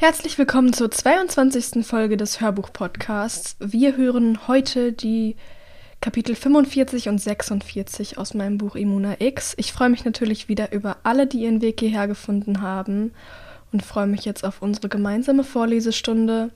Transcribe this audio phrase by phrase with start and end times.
[0.00, 1.84] Herzlich willkommen zur 22.
[1.84, 3.56] Folge des Hörbuch-Podcasts.
[3.58, 5.34] Wir hören heute die
[6.00, 9.54] Kapitel 45 und 46 aus meinem Buch Immuna X.
[9.56, 13.12] Ich freue mich natürlich wieder über alle, die ihren Weg hierher gefunden haben
[13.72, 16.50] und freue mich jetzt auf unsere gemeinsame Vorlesestunde.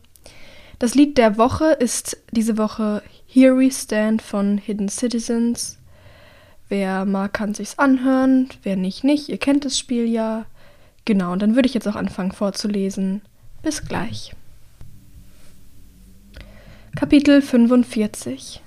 [0.78, 5.78] Das Lied der Woche ist diese Woche Here We Stand von Hidden Citizens.
[6.68, 9.28] Wer mag, kann sich's anhören, wer nicht, nicht.
[9.28, 10.46] Ihr kennt das Spiel ja.
[11.04, 13.22] Genau, und dann würde ich jetzt auch anfangen vorzulesen.
[13.62, 14.34] Bis gleich.
[16.96, 18.60] Kapitel 45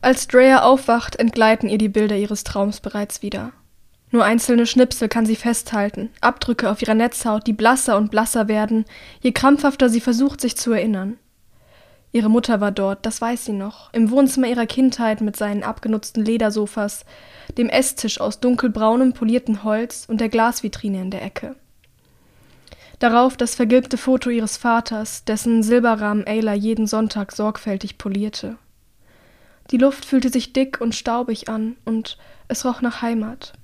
[0.00, 3.50] Als Drea aufwacht, entgleiten ihr die Bilder ihres Traums bereits wieder.
[4.12, 8.84] Nur einzelne Schnipsel kann sie festhalten, Abdrücke auf ihrer Netzhaut, die blasser und blasser werden,
[9.22, 11.18] je krampfhafter sie versucht, sich zu erinnern.
[12.12, 16.24] Ihre Mutter war dort, das weiß sie noch, im Wohnzimmer ihrer Kindheit mit seinen abgenutzten
[16.24, 17.04] Ledersofas,
[17.58, 21.56] dem Esstisch aus dunkelbraunem polierten Holz und der Glasvitrine in der Ecke.
[23.00, 28.58] Darauf das vergilbte Foto ihres Vaters, dessen Silberrahmen Ayla jeden Sonntag sorgfältig polierte.
[29.70, 33.54] Die Luft fühlte sich dick und staubig an, und es roch nach Heimat.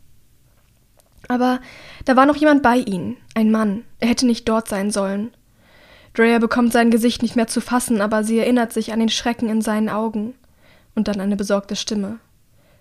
[1.28, 1.60] Aber
[2.06, 5.32] da war noch jemand bei ihnen, ein Mann, er hätte nicht dort sein sollen.
[6.14, 9.50] Drea bekommt sein Gesicht nicht mehr zu fassen, aber sie erinnert sich an den Schrecken
[9.50, 10.34] in seinen Augen.
[10.94, 12.20] Und dann eine besorgte Stimme.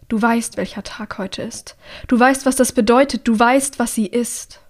[0.08, 1.75] Du weißt, welcher Tag heute ist.
[2.08, 3.27] Du weißt, was das bedeutet.
[3.27, 4.61] Du weißt, was sie ist.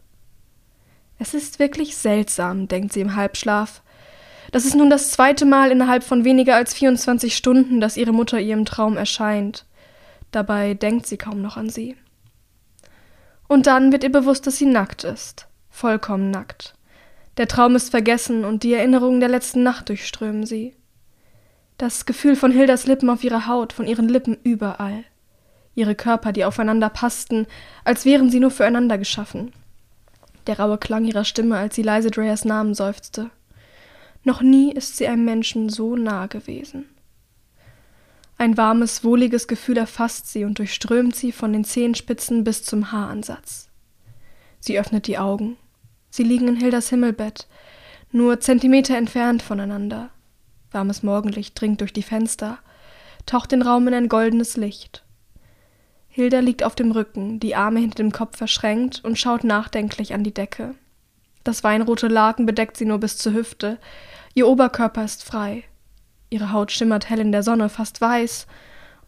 [1.18, 3.82] Es ist wirklich seltsam, denkt sie im Halbschlaf.
[4.52, 8.40] Das ist nun das zweite Mal innerhalb von weniger als 24 Stunden, dass ihre Mutter
[8.40, 9.66] ihr im Traum erscheint.
[10.32, 11.96] Dabei denkt sie kaum noch an sie.
[13.48, 15.48] Und dann wird ihr bewusst, dass sie nackt ist.
[15.70, 16.74] Vollkommen nackt.
[17.38, 20.76] Der Traum ist vergessen und die Erinnerungen der letzten Nacht durchströmen sie.
[21.78, 25.04] Das Gefühl von Hildas Lippen auf ihrer Haut, von ihren Lippen überall.
[25.76, 27.48] Ihre Körper, die aufeinander passten,
[27.84, 29.52] als wären sie nur füreinander geschaffen
[30.48, 33.30] der raue Klang ihrer Stimme, als sie leise Dreas Namen seufzte.
[34.24, 36.86] Noch nie ist sie einem Menschen so nah gewesen.
[38.38, 43.70] Ein warmes, wohliges Gefühl erfasst sie und durchströmt sie von den Zehenspitzen bis zum Haaransatz.
[44.60, 45.58] Sie öffnet die Augen.
[46.10, 47.48] Sie liegen in Hildas Himmelbett,
[48.12, 50.10] nur Zentimeter entfernt voneinander.
[50.72, 52.60] Warmes Morgenlicht dringt durch die Fenster,
[53.26, 55.05] taucht den Raum in ein goldenes Licht.
[56.16, 60.24] Hilda liegt auf dem Rücken, die Arme hinter dem Kopf verschränkt und schaut nachdenklich an
[60.24, 60.74] die Decke.
[61.44, 63.80] Das weinrote Laken bedeckt sie nur bis zur Hüfte.
[64.34, 65.66] Ihr Oberkörper ist frei.
[66.30, 68.48] Ihre Haut schimmert hell in der Sonne, fast weiß,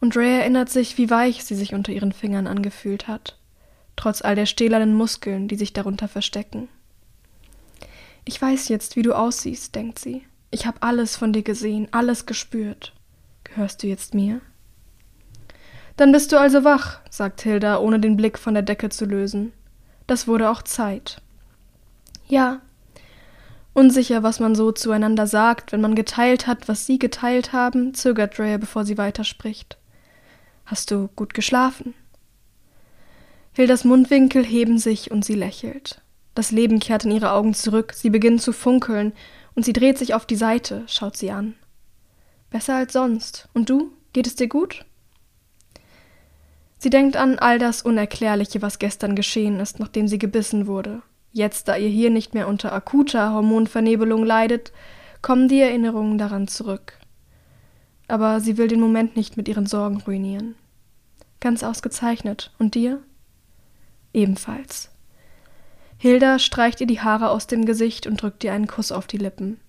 [0.02, 3.38] und Ray erinnert sich, wie weich sie sich unter ihren Fingern angefühlt hat,
[3.96, 6.68] trotz all der stählernen Muskeln, die sich darunter verstecken.
[8.26, 10.24] Ich weiß jetzt, wie du aussiehst, denkt sie.
[10.52, 12.92] Ich habe alles von dir gesehen, alles gespürt.
[13.46, 14.42] Gehörst du jetzt mir?
[15.98, 19.52] Dann bist du also wach, sagt Hilda, ohne den Blick von der Decke zu lösen.
[20.06, 21.22] Das wurde auch Zeit.
[22.28, 22.62] Ja.
[23.74, 28.38] Unsicher, was man so zueinander sagt, wenn man geteilt hat, was sie geteilt haben, zögert
[28.38, 29.78] Drea, bevor sie weiterspricht.
[30.66, 31.94] Hast du gut geschlafen?
[33.54, 36.02] Hildas Mundwinkel heben sich und sie lächelt.
[36.36, 39.14] Das Leben kehrt in ihre Augen zurück, sie beginnen zu funkeln,
[39.56, 41.56] und sie dreht sich auf die Seite, schaut sie an.
[42.52, 43.50] Besser als sonst.
[43.56, 43.92] Und du?
[44.14, 44.86] Geht es dir gut?
[46.80, 51.02] Sie denkt an all das Unerklärliche, was gestern geschehen ist, nachdem sie gebissen wurde.
[51.32, 54.72] Jetzt, da ihr hier nicht mehr unter akuter Hormonvernebelung leidet,
[55.22, 56.94] kommen die Erinnerungen daran zurück.
[58.08, 60.56] Aber sie will den Moment nicht mit ihren Sorgen ruinieren.
[61.40, 62.52] Ganz ausgezeichnet.
[62.58, 63.02] Und dir?
[64.14, 64.90] Ebenfalls.
[65.98, 69.18] Hilda streicht ihr die Haare aus dem Gesicht und drückt ihr einen Kuss auf die
[69.18, 69.60] Lippen.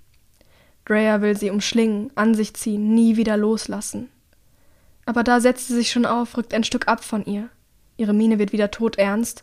[0.85, 4.09] Drea will sie umschlingen, an sich ziehen, nie wieder loslassen.
[5.09, 7.49] Aber da setzt sie sich schon auf, rückt ein Stück ab von ihr.
[7.97, 9.43] Ihre Miene wird wieder todernst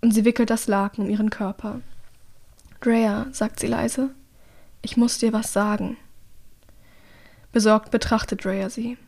[0.00, 1.82] und sie wickelt das Laken um ihren Körper.
[2.80, 4.10] Drea, sagt sie leise,
[4.82, 5.96] ich muss dir was sagen.
[7.52, 8.98] Besorgt betrachtet Drea sie.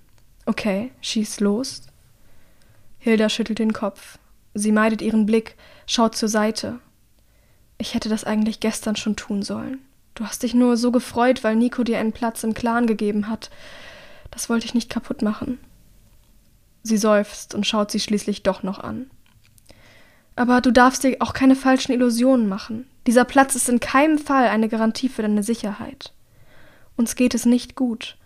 [0.45, 1.83] Okay, schieß los.
[3.01, 4.21] Hilda schüttelt den Kopf.
[4.55, 5.57] Sie meidet ihren Blick,
[5.89, 6.79] schaut zur Seite.
[7.79, 9.81] Ich hätte das eigentlich gestern schon tun sollen.
[10.15, 13.51] Du hast dich nur so gefreut, weil Nico dir einen Platz im Clan gegeben hat.
[14.31, 15.59] Das wollte ich nicht kaputt machen.
[16.87, 19.11] Sie seufzt und schaut sie schließlich doch noch an.
[20.37, 22.87] Aber du darfst dir auch keine falschen Illusionen machen.
[23.07, 26.13] Dieser Platz ist in keinem Fall eine Garantie für deine Sicherheit.
[26.97, 28.17] Uns geht es nicht gut.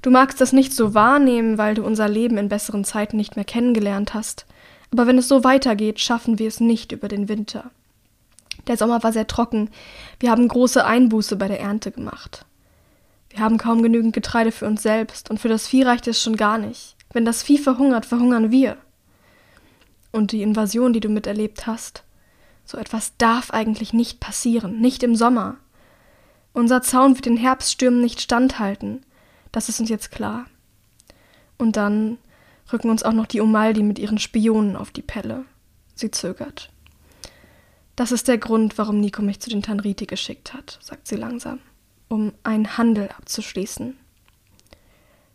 [0.00, 3.44] Du magst das nicht so wahrnehmen, weil du unser Leben in besseren Zeiten nicht mehr
[3.44, 4.46] kennengelernt hast.
[4.92, 7.70] Aber wenn es so weitergeht, schaffen wir es nicht über den Winter.
[8.68, 9.70] Der Sommer war sehr trocken.
[10.20, 12.44] Wir haben große Einbuße bei der Ernte gemacht.
[13.30, 16.36] Wir haben kaum genügend Getreide für uns selbst und für das Vieh reicht es schon
[16.36, 16.97] gar nicht.
[17.12, 18.76] Wenn das Vieh verhungert, verhungern wir.
[20.12, 22.04] Und die Invasion, die du miterlebt hast,
[22.64, 25.56] so etwas darf eigentlich nicht passieren, nicht im Sommer.
[26.52, 29.04] Unser Zaun wird den Herbststürmen nicht standhalten.
[29.52, 30.46] Das ist uns jetzt klar.
[31.56, 32.18] Und dann
[32.72, 35.44] rücken uns auch noch die Umaldi mit ihren Spionen auf die Pelle.
[35.94, 36.70] Sie zögert.
[37.96, 41.58] Das ist der Grund, warum Nico mich zu den Tanriti geschickt hat, sagt sie langsam,
[42.08, 43.96] um einen Handel abzuschließen.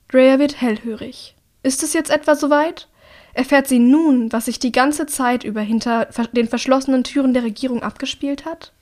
[0.08, 1.36] Drea wird hellhörig.
[1.64, 2.88] Ist es jetzt etwa soweit?
[3.34, 7.82] Erfährt sie nun, was sich die ganze Zeit über hinter den verschlossenen Türen der Regierung
[7.82, 8.74] abgespielt hat?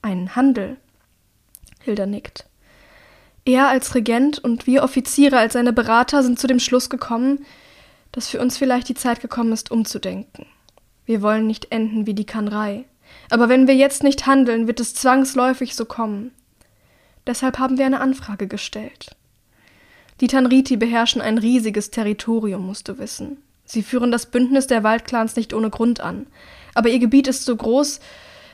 [0.00, 0.76] Einen Handel.
[1.82, 2.46] Hilda nickt.
[3.44, 7.44] Er als Regent und wir Offiziere als seine Berater sind zu dem Schluss gekommen,
[8.12, 10.46] dass für uns vielleicht die Zeit gekommen ist, umzudenken.
[11.04, 12.84] Wir wollen nicht enden wie die Kanrei.
[13.30, 16.32] Aber wenn wir jetzt nicht handeln, wird es zwangsläufig so kommen.
[17.26, 19.15] Deshalb haben wir eine Anfrage gestellt.
[20.20, 23.38] Die Tanriti beherrschen ein riesiges Territorium, musst du wissen.
[23.66, 26.26] Sie führen das Bündnis der Waldclans nicht ohne Grund an.
[26.74, 28.00] Aber ihr Gebiet ist so groß,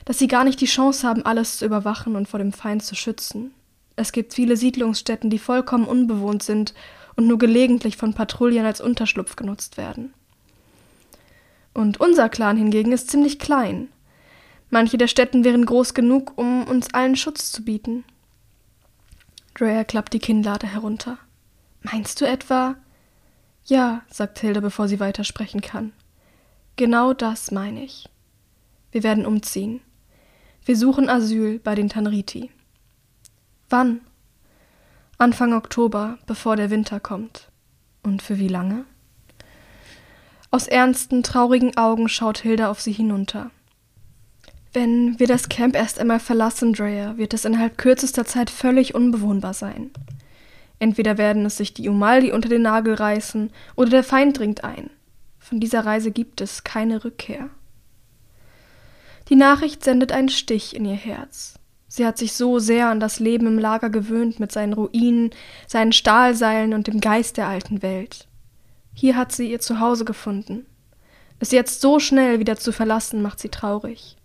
[0.05, 2.95] dass sie gar nicht die Chance haben, alles zu überwachen und vor dem Feind zu
[2.95, 3.53] schützen.
[3.95, 6.75] Es gibt viele Siedlungsstätten, die vollkommen unbewohnt sind
[7.15, 10.13] und nur gelegentlich von Patrouillen als Unterschlupf genutzt werden.
[11.75, 13.89] Und unser Clan hingegen ist ziemlich klein.
[14.71, 18.05] Manche der Städten wären groß genug, um uns allen Schutz zu bieten.
[19.55, 21.19] Drea klappt die Kinnlade herunter.
[21.83, 22.77] Meinst du etwa?
[23.65, 25.93] Ja, sagt Hilda, bevor sie weitersprechen kann.
[26.77, 28.09] Genau das meine ich.
[28.91, 29.81] Wir werden umziehen.
[30.65, 32.51] Wir suchen Asyl bei den Tanriti.
[33.69, 34.01] Wann?
[35.19, 37.49] Anfang Oktober, bevor der Winter kommt.
[38.03, 38.85] Und für wie lange?
[40.51, 43.51] Aus ernsten, traurigen Augen schaut Hilda auf sie hinunter.
[44.73, 49.55] Wenn wir das Camp erst einmal verlassen, Drea, wird es innerhalb kürzester Zeit völlig unbewohnbar
[49.55, 49.91] sein.
[50.83, 54.91] Entweder werden es sich die Umaldi unter den Nagel reißen, oder der Feind dringt ein.
[55.39, 57.51] Von dieser Reise gibt es keine Rückkehr.
[59.29, 61.55] Die Nachricht sendet einen Stich in ihr Herz.
[61.87, 65.31] Sie hat sich so sehr an das Leben im Lager gewöhnt mit seinen Ruinen,
[65.69, 68.27] seinen Stahlseilen und dem Geist der alten Welt.
[68.93, 70.67] Hier hat sie ihr Zuhause gefunden.
[71.39, 74.17] Es jetzt so schnell wieder zu verlassen, macht sie traurig.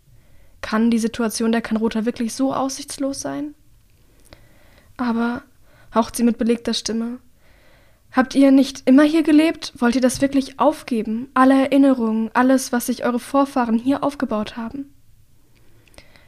[0.62, 3.54] Kann die Situation der Kanrota wirklich so aussichtslos sein?
[4.98, 5.44] Aber,
[5.98, 7.18] haucht sie mit belegter Stimme,
[8.12, 9.74] habt ihr nicht immer hier gelebt?
[9.80, 11.30] Wollt ihr das wirklich aufgeben?
[11.34, 14.94] Alle Erinnerungen, alles, was sich eure Vorfahren hier aufgebaut haben?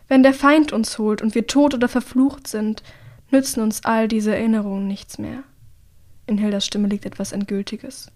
[0.07, 2.81] Wenn der Feind uns holt und wir tot oder verflucht sind,
[3.29, 5.43] nützen uns all diese Erinnerungen nichts mehr.
[6.25, 8.11] In Hildas Stimme liegt etwas Endgültiges.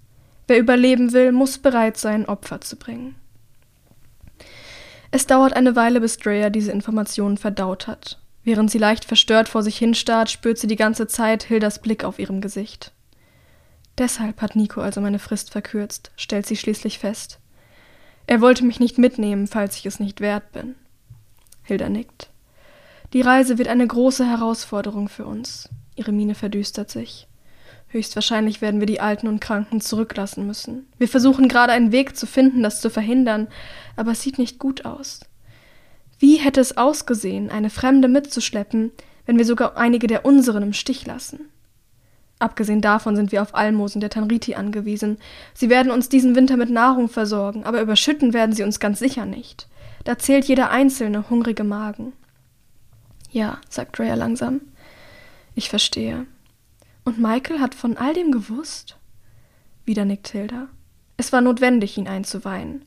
[0.48, 3.16] Wer überleben will, muss bereit sein, Opfer zu bringen.
[5.12, 8.20] Es dauert eine Weile, bis Drea diese Informationen verdaut hat.
[8.44, 12.20] Während sie leicht verstört vor sich hinstarrt, spürt sie die ganze Zeit Hildas Blick auf
[12.20, 12.92] ihrem Gesicht.
[13.98, 17.40] Deshalb hat Nico also meine Frist verkürzt, stellt sie schließlich fest.
[18.28, 20.76] Er wollte mich nicht mitnehmen, falls ich es nicht wert bin.
[21.64, 22.30] Hilda nickt.
[23.14, 25.70] Die Reise wird eine große Herausforderung für uns.
[25.96, 27.28] Ihre Miene verdüstert sich.
[27.90, 30.88] Höchstwahrscheinlich werden wir die Alten und Kranken zurücklassen müssen.
[30.98, 33.48] Wir versuchen gerade einen Weg zu finden, das zu verhindern,
[33.96, 35.20] aber es sieht nicht gut aus.
[36.24, 38.94] Wie hätte es ausgesehen, eine Fremde mitzuschleppen,
[39.26, 41.50] wenn wir sogar einige der unseren im Stich lassen?
[42.40, 45.18] Abgesehen davon sind wir auf Almosen der Tanriti angewiesen.
[45.54, 49.26] Sie werden uns diesen Winter mit Nahrung versorgen, aber überschütten werden sie uns ganz sicher
[49.26, 49.68] nicht.
[50.06, 52.14] Da zählt jeder einzelne hungrige Magen.
[53.30, 54.62] Ja, sagt Rhea langsam.
[55.56, 56.26] Ich verstehe.
[57.04, 58.96] Und Michael hat von all dem gewusst?
[59.84, 60.70] Wieder nickt Hilda.
[61.18, 62.86] Es war notwendig, ihn einzuweihen.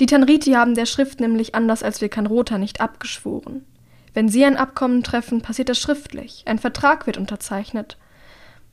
[0.00, 3.64] Die Tanriti haben der Schrift nämlich anders als wir Kanrota nicht abgeschworen.
[4.12, 6.42] Wenn sie ein Abkommen treffen, passiert das schriftlich.
[6.46, 7.98] Ein Vertrag wird unterzeichnet.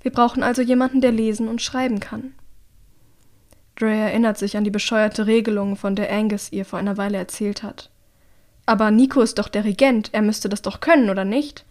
[0.02, 2.34] Wir brauchen also jemanden, der lesen und schreiben kann.
[3.76, 7.64] Dre erinnert sich an die bescheuerte Regelung, von der Angus ihr vor einer Weile erzählt
[7.64, 7.90] hat.
[8.66, 11.66] Aber Nico ist doch der Regent, er müsste das doch können, oder nicht?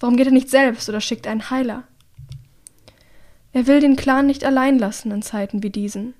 [0.00, 1.84] Warum geht er nicht selbst oder schickt einen Heiler?
[3.52, 6.14] Er will den Clan nicht allein lassen in Zeiten wie diesen.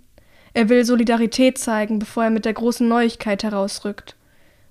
[0.55, 4.17] Er will Solidarität zeigen, bevor er mit der großen Neuigkeit herausrückt.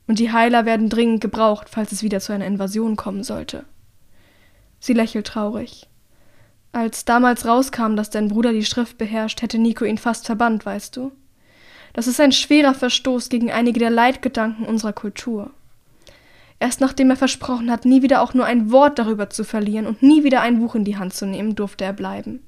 [0.07, 3.65] Und die Heiler werden dringend gebraucht, falls es wieder zu einer Invasion kommen sollte.
[4.79, 5.87] Sie lächelt traurig.
[6.71, 10.95] Als damals rauskam, dass dein Bruder die Schrift beherrscht, hätte Nico ihn fast verbannt, weißt
[10.97, 11.11] du?
[11.93, 15.51] Das ist ein schwerer Verstoß gegen einige der Leitgedanken unserer Kultur.
[16.59, 20.01] Erst nachdem er versprochen hat, nie wieder auch nur ein Wort darüber zu verlieren und
[20.01, 22.41] nie wieder ein Buch in die Hand zu nehmen, durfte er bleiben.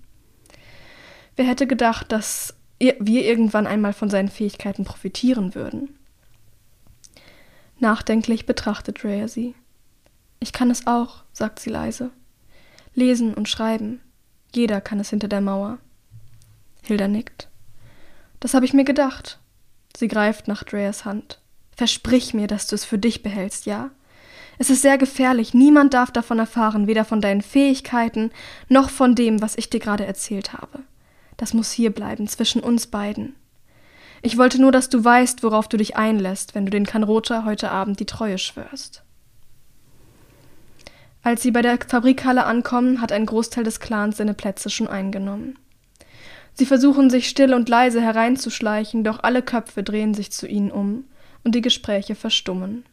[1.36, 5.98] Wer hätte gedacht, dass wir irgendwann einmal von seinen Fähigkeiten profitieren würden?
[7.80, 9.56] Nachdenklich betrachtet Rhea sie.
[10.40, 12.12] Ich kann es auch, sagt sie leise.
[12.94, 14.02] Lesen und schreiben.
[14.54, 15.80] Jeder kann es hinter der Mauer.
[16.84, 17.50] Hilda nickt.
[18.40, 19.40] Das habe ich mir gedacht.
[19.98, 21.40] Sie greift nach Dreas Hand.
[21.76, 23.92] Versprich mir, dass du es für dich behältst, ja?
[24.58, 25.54] Es ist sehr gefährlich.
[25.54, 28.32] Niemand darf davon erfahren, weder von deinen Fähigkeiten
[28.70, 30.84] noch von dem, was ich dir gerade erzählt habe.
[31.38, 33.36] Das muss hier bleiben, zwischen uns beiden.
[34.22, 37.72] Ich wollte nur, dass du weißt, worauf du dich einlässt, wenn du den Kanrota heute
[37.72, 39.04] Abend die Treue schwörst.
[41.22, 45.58] Als sie bei der Fabrikhalle ankommen, hat ein Großteil des Clans seine Plätze schon eingenommen.
[46.54, 51.06] Sie versuchen sich still und leise hereinzuschleichen, doch alle Köpfe drehen sich zu ihnen um
[51.44, 52.86] und die Gespräche verstummen.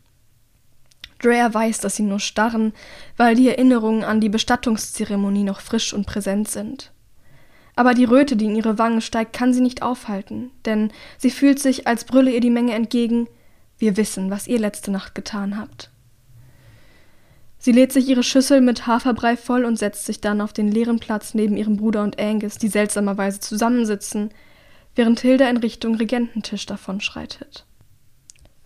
[1.21, 2.75] Drea weiß, dass sie nur starren,
[3.17, 6.92] weil die Erinnerungen an die Bestattungszeremonie noch frisch und präsent sind.
[7.75, 11.59] Aber die Röte, die in ihre Wangen steigt, kann sie nicht aufhalten, denn sie fühlt
[11.59, 13.29] sich, als brülle ihr die Menge entgegen
[13.79, 15.91] Wir wissen, was ihr letzte Nacht getan habt.
[17.59, 20.99] Sie lädt sich ihre Schüssel mit Haferbrei voll und setzt sich dann auf den leeren
[20.99, 24.31] Platz neben ihrem Bruder und Angus, die seltsamerweise zusammensitzen,
[24.97, 27.65] während Hilda in Richtung Regententisch davonschreitet.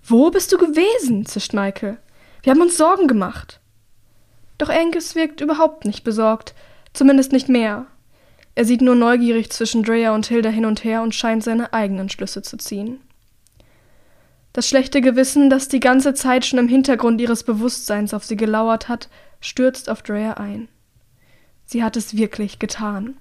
[0.02, 1.26] Wo bist du gewesen?
[1.26, 1.98] zischt Michael.
[2.42, 3.60] Wir haben uns Sorgen gemacht.
[4.56, 6.54] Doch Angus wirkt überhaupt nicht besorgt,
[6.92, 7.86] zumindest nicht mehr.
[8.56, 12.08] Er sieht nur neugierig zwischen Drea und Hilda hin und her und scheint seine eigenen
[12.08, 13.00] Schlüsse zu ziehen.
[14.54, 18.88] Das schlechte Gewissen, das die ganze Zeit schon im Hintergrund ihres Bewusstseins auf sie gelauert
[18.88, 19.10] hat,
[19.40, 20.68] stürzt auf Drea ein.
[21.66, 23.18] Sie hat es wirklich getan.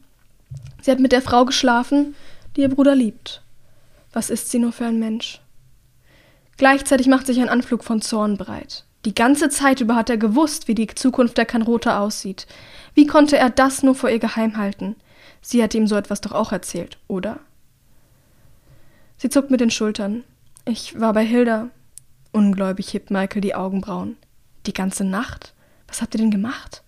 [0.81, 2.15] Sie hat mit der Frau geschlafen,
[2.55, 3.41] die ihr Bruder liebt.
[4.13, 5.41] Was ist sie nur für ein Mensch?
[6.55, 8.85] Gleichzeitig macht sich ein Anflug von Zorn breit.
[9.03, 12.47] Die ganze Zeit über hat er gewusst, wie die Zukunft der Kanrota aussieht.
[12.93, 14.95] Wie konnte er das nur vor ihr geheim halten?
[15.47, 17.39] Sie hat ihm so etwas doch auch erzählt, oder?
[19.17, 20.23] Sie zuckt mit den Schultern.
[20.65, 21.69] Ich war bei Hilda.
[22.31, 24.17] Ungläubig hebt Michael die Augenbrauen.
[24.65, 25.53] Die ganze Nacht?
[25.87, 26.81] Was habt ihr denn gemacht?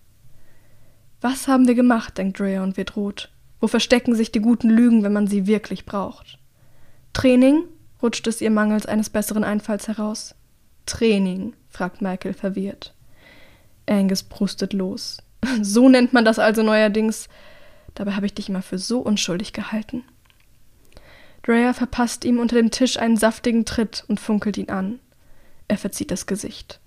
[1.20, 3.30] Was haben wir gemacht, denkt Drea und wird rot.
[3.60, 6.40] Wo verstecken sich die guten Lügen, wenn man sie wirklich braucht?
[7.12, 7.62] Training?
[8.02, 10.34] rutscht es ihr mangels eines besseren Einfalls heraus.
[10.84, 12.92] Training, fragt Michael verwirrt.
[13.86, 15.18] Angus brustet los.
[15.62, 17.28] So nennt man das also neuerdings.
[17.98, 20.04] Dabei habe ich dich immer für so unschuldig gehalten.
[21.42, 25.00] Drea verpasst ihm unter dem Tisch einen saftigen Tritt und funkelt ihn an.
[25.66, 26.78] Er verzieht das Gesicht.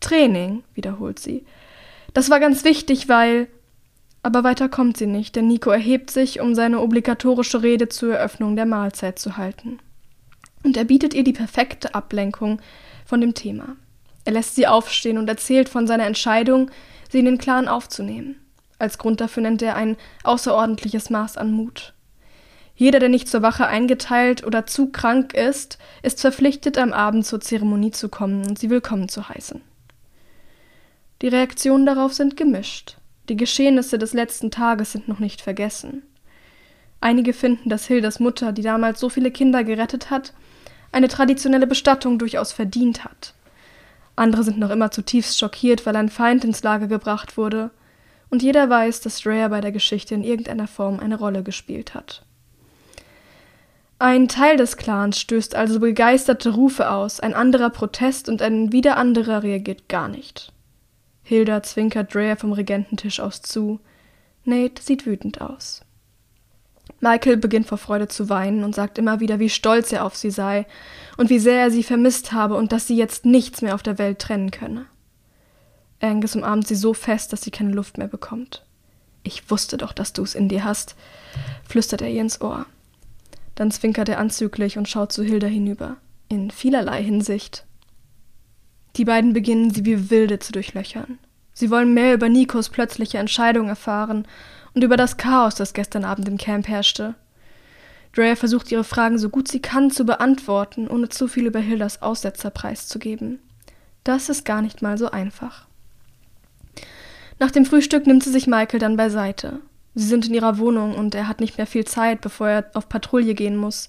[0.00, 1.46] Training, wiederholt sie.
[2.14, 3.46] Das war ganz wichtig, weil.
[4.24, 8.56] Aber weiter kommt sie nicht, denn Nico erhebt sich, um seine obligatorische Rede zur Eröffnung
[8.56, 9.78] der Mahlzeit zu halten.
[10.64, 12.60] Und er bietet ihr die perfekte Ablenkung
[13.04, 13.76] von dem Thema.
[14.24, 16.72] Er lässt sie aufstehen und erzählt von seiner Entscheidung,
[17.08, 18.34] sie in den Clan aufzunehmen.
[18.78, 21.94] Als Grund dafür nennt er ein außerordentliches Maß an Mut.
[22.74, 27.40] Jeder, der nicht zur Wache eingeteilt oder zu krank ist, ist verpflichtet, am Abend zur
[27.40, 29.62] Zeremonie zu kommen und sie willkommen zu heißen.
[31.22, 32.98] Die Reaktionen darauf sind gemischt.
[33.30, 36.02] Die Geschehnisse des letzten Tages sind noch nicht vergessen.
[37.00, 40.34] Einige finden, dass Hildas Mutter, die damals so viele Kinder gerettet hat,
[40.92, 43.32] eine traditionelle Bestattung durchaus verdient hat.
[44.16, 47.70] Andere sind noch immer zutiefst schockiert, weil ein Feind ins Lager gebracht wurde–
[48.30, 52.22] und jeder weiß, dass Drea bei der Geschichte in irgendeiner Form eine Rolle gespielt hat.
[53.98, 58.98] Ein Teil des Clans stößt also begeisterte Rufe aus, ein anderer Protest und ein wieder
[58.98, 60.52] anderer reagiert gar nicht.
[61.22, 63.80] Hilda zwinkert Drea vom Regententisch aus zu.
[64.44, 65.82] Nate sieht wütend aus.
[67.00, 70.30] Michael beginnt vor Freude zu weinen und sagt immer wieder, wie stolz er auf sie
[70.30, 70.66] sei
[71.16, 73.98] und wie sehr er sie vermisst habe und dass sie jetzt nichts mehr auf der
[73.98, 74.86] Welt trennen könne.
[76.00, 78.64] Angus umarmt sie so fest, dass sie keine Luft mehr bekommt.
[79.22, 80.94] Ich wusste doch, dass du es in dir hast,
[81.68, 82.66] flüstert er ihr ins Ohr.
[83.54, 85.96] Dann zwinkert er anzüglich und schaut zu Hilda hinüber.
[86.28, 87.64] In vielerlei Hinsicht.
[88.96, 91.18] Die beiden beginnen sie wie Wilde zu durchlöchern.
[91.52, 94.28] Sie wollen mehr über Nikos plötzliche Entscheidung erfahren
[94.74, 97.14] und über das Chaos, das gestern Abend im Camp herrschte.
[98.12, 102.02] Drea versucht ihre Fragen so gut sie kann zu beantworten, ohne zu viel über Hildas
[102.02, 103.38] Aussetzer preiszugeben.
[104.04, 105.65] Das ist gar nicht mal so einfach.
[107.38, 109.60] Nach dem Frühstück nimmt sie sich Michael dann beiseite.
[109.94, 112.88] Sie sind in ihrer Wohnung und er hat nicht mehr viel Zeit, bevor er auf
[112.88, 113.88] Patrouille gehen muss.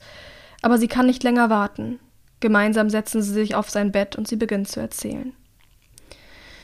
[0.61, 1.99] Aber sie kann nicht länger warten.
[2.39, 5.33] Gemeinsam setzen sie sich auf sein Bett und sie beginnt zu erzählen.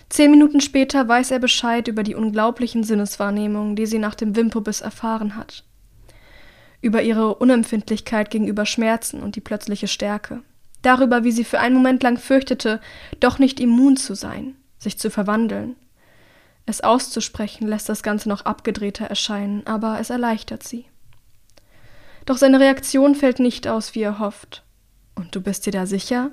[0.09, 4.81] Zehn Minuten später weiß er Bescheid über die unglaublichen Sinneswahrnehmungen, die sie nach dem Wimpobiss
[4.81, 5.63] erfahren hat.
[6.81, 10.43] Über ihre Unempfindlichkeit gegenüber Schmerzen und die plötzliche Stärke.
[10.83, 12.81] Darüber, wie sie für einen Moment lang fürchtete,
[13.19, 15.77] doch nicht immun zu sein, sich zu verwandeln,
[16.65, 20.85] es auszusprechen lässt das Ganze noch abgedrehter erscheinen, aber es erleichtert sie.
[22.25, 24.63] Doch seine Reaktion fällt nicht aus, wie er hofft.
[25.15, 26.31] Und du bist dir da sicher?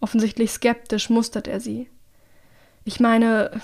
[0.00, 1.90] Offensichtlich skeptisch mustert er sie.
[2.84, 3.60] Ich meine,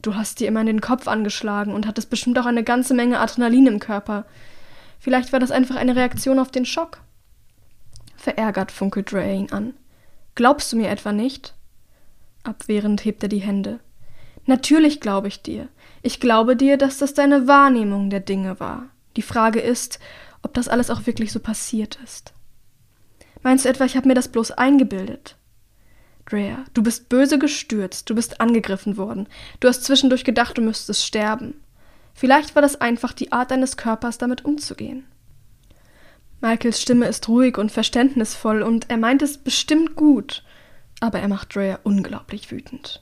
[0.00, 3.20] du hast dir immer in den Kopf angeschlagen und hattest bestimmt auch eine ganze Menge
[3.20, 4.26] Adrenalin im Körper.
[4.98, 7.00] Vielleicht war das einfach eine Reaktion auf den Schock.
[8.16, 9.74] Verärgert funkelt Ray ihn an.
[10.34, 11.54] Glaubst du mir etwa nicht?
[12.44, 13.80] Abwehrend hebt er die Hände.
[14.46, 15.68] Natürlich glaube ich dir.
[16.02, 18.88] Ich glaube dir, dass das deine Wahrnehmung der Dinge war.
[19.16, 19.98] Die Frage ist,
[20.42, 22.32] ob das alles auch wirklich so passiert ist.
[23.42, 25.36] Meinst du etwa, ich habe mir das bloß eingebildet?
[26.26, 29.28] Drea, du bist böse gestürzt, du bist angegriffen worden,
[29.60, 31.54] du hast zwischendurch gedacht, du müsstest sterben.
[32.14, 35.04] Vielleicht war das einfach die Art deines Körpers, damit umzugehen.
[36.40, 40.44] Michaels Stimme ist ruhig und verständnisvoll und er meint es bestimmt gut,
[41.00, 43.01] aber er macht Drea unglaublich wütend.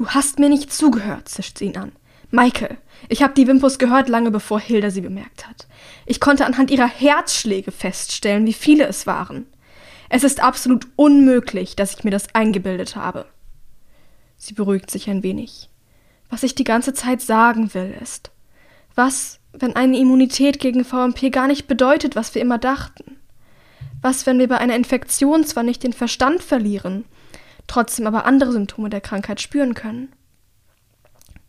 [0.00, 1.92] Du hast mir nicht zugehört, zischt sie ihn an.
[2.30, 2.78] Michael,
[3.10, 5.66] ich habe die Wimpus gehört lange bevor Hilda sie bemerkt hat.
[6.06, 9.44] Ich konnte anhand ihrer Herzschläge feststellen, wie viele es waren.
[10.08, 13.26] Es ist absolut unmöglich, dass ich mir das eingebildet habe.
[14.38, 15.68] Sie beruhigt sich ein wenig.
[16.30, 18.30] Was ich die ganze Zeit sagen will, ist,
[18.94, 23.18] was, wenn eine Immunität gegen VMP gar nicht bedeutet, was wir immer dachten?
[24.00, 27.04] Was, wenn wir bei einer Infektion zwar nicht den Verstand verlieren,
[27.70, 30.12] trotzdem aber andere Symptome der Krankheit spüren können?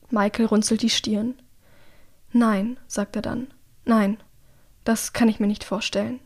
[0.10, 1.36] Michael runzelt die Stirn.
[2.32, 3.48] Nein, sagt er dann.
[3.86, 4.18] Nein,
[4.84, 6.20] das kann ich mir nicht vorstellen.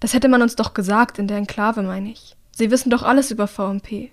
[0.00, 2.36] Das hätte man uns doch gesagt in der Enklave, meine ich.
[2.50, 4.10] Sie wissen doch alles über VMP.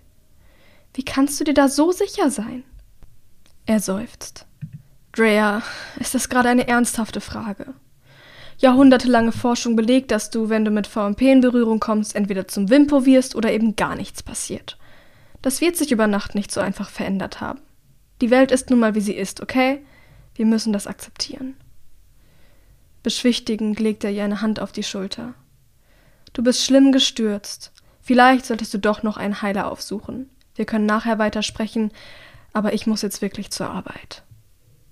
[0.93, 2.63] Wie kannst du dir da so sicher sein?
[3.65, 4.45] Er seufzt.
[5.11, 5.63] Drea,
[5.99, 7.73] ist das gerade eine ernsthafte Frage?
[8.57, 13.05] Jahrhundertelange Forschung belegt, dass du, wenn du mit VMP in Berührung kommst, entweder zum Wimpo
[13.05, 14.77] wirst oder eben gar nichts passiert.
[15.45, 17.59] Das wird sich über Nacht nicht so einfach verändert haben.
[18.19, 19.85] Die Welt ist nun mal, wie sie ist, okay?
[20.33, 21.55] Wir müssen das akzeptieren.
[23.03, 25.35] Beschwichtigend legt er ihr eine Hand auf die Schulter.
[26.33, 27.73] Du bist schlimm gestürzt.
[28.01, 30.31] Vielleicht solltest du doch noch einen Heiler aufsuchen.
[30.55, 31.91] Wir können nachher weitersprechen,
[32.51, 34.23] aber ich muss jetzt wirklich zur Arbeit.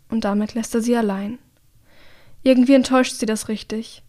[0.07, 1.39] Und damit lässt er sie allein.
[2.43, 4.03] Irgendwie enttäuscht sie das richtig.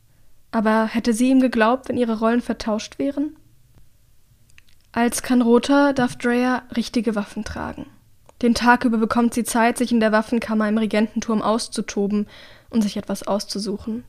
[0.50, 3.34] Aber hätte sie ihm geglaubt, wenn ihre Rollen vertauscht wären?
[4.96, 7.86] Als Kanrota darf Drea richtige Waffen tragen.
[8.42, 12.28] Den Tag über bekommt sie Zeit, sich in der Waffenkammer im Regententurm auszutoben
[12.70, 14.04] und sich etwas auszusuchen.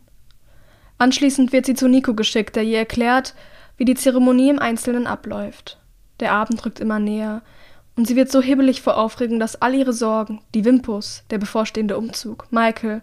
[1.00, 3.34] Anschließend wird sie zu Nico geschickt, der ihr erklärt,
[3.78, 5.80] wie die Zeremonie im Einzelnen abläuft.
[6.20, 7.42] Der Abend rückt immer näher
[7.96, 11.98] und sie wird so hibbelig vor Aufregung, dass all ihre Sorgen, die Wimpus, der bevorstehende
[11.98, 13.02] Umzug, Michael,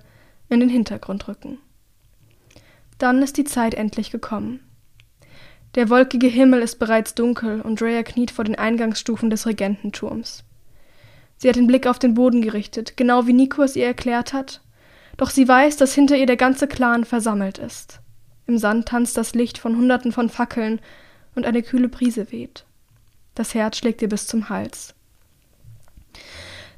[0.48, 1.58] in den Hintergrund rücken.
[2.98, 4.60] Dann ist die Zeit endlich gekommen.
[5.74, 10.44] Der wolkige Himmel ist bereits dunkel und Drea kniet vor den Eingangsstufen des Regententurms.
[11.38, 14.60] Sie hat den Blick auf den Boden gerichtet, genau wie Nico es ihr erklärt hat,
[15.16, 18.00] doch sie weiß, dass hinter ihr der ganze Clan versammelt ist.
[18.46, 20.80] Im Sand tanzt das Licht von Hunderten von Fackeln
[21.34, 22.64] und eine kühle Brise weht.
[23.34, 24.94] Das Herz schlägt ihr bis zum Hals.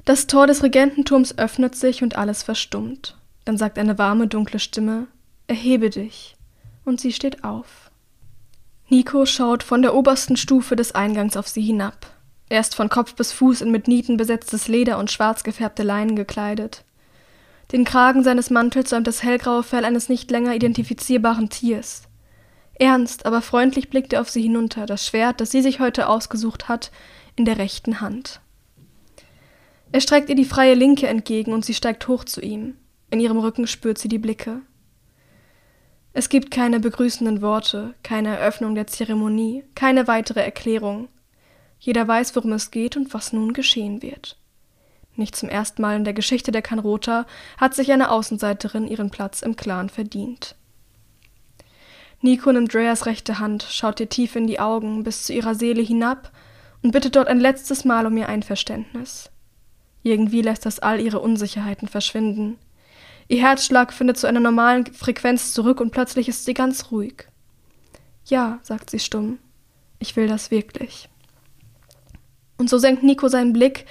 [0.05, 3.17] Das Tor des Regententurms öffnet sich und alles verstummt.
[3.43, 5.07] Dann sagt eine warme, dunkle Stimme:
[5.47, 6.35] Erhebe dich.
[6.85, 7.84] Und sie steht auf.
[8.87, 12.05] Nico schaut von der obersten Stufe des Eingangs auf sie hinab.
[12.49, 16.15] Er ist von Kopf bis Fuß in mit Nieten besetztes Leder und schwarz gefärbte Leinen
[16.15, 16.83] gekleidet.
[17.71, 22.03] Den Kragen seines Mantels säumt das hellgraue Fell eines nicht länger identifizierbaren Tiers.
[22.75, 26.67] Ernst, aber freundlich blickt er auf sie hinunter, das Schwert, das sie sich heute ausgesucht
[26.67, 26.91] hat,
[27.35, 28.41] in der rechten Hand.
[29.91, 32.75] Er streckt ihr die freie Linke entgegen und sie steigt hoch zu ihm.
[33.09, 34.61] In ihrem Rücken spürt sie die Blicke.
[36.17, 41.09] Es gibt keine begrüßenden Worte, keine Eröffnung der Zeremonie, keine weitere Erklärung.
[41.77, 44.37] Jeder weiß, worum es geht und was nun geschehen wird.
[45.17, 47.25] Nicht zum ersten Mal in der Geschichte der Kanrota
[47.57, 50.55] hat sich eine Außenseiterin ihren Platz im Clan verdient.
[52.21, 55.81] Nico nimmt Dreas rechte Hand, schaut ihr tief in die Augen bis zu ihrer Seele
[55.81, 56.31] hinab
[56.81, 59.31] und bittet dort ein letztes Mal um ihr Einverständnis.
[60.01, 62.57] Irgendwie lässt das all ihre Unsicherheiten verschwinden.
[63.27, 67.27] Ihr Herzschlag findet zu einer normalen Frequenz zurück und plötzlich ist sie ganz ruhig.
[68.25, 69.39] Ja, sagt sie stumm,
[69.99, 71.09] ich will das wirklich.
[72.57, 73.85] Und so senkt Nico seinen Blick,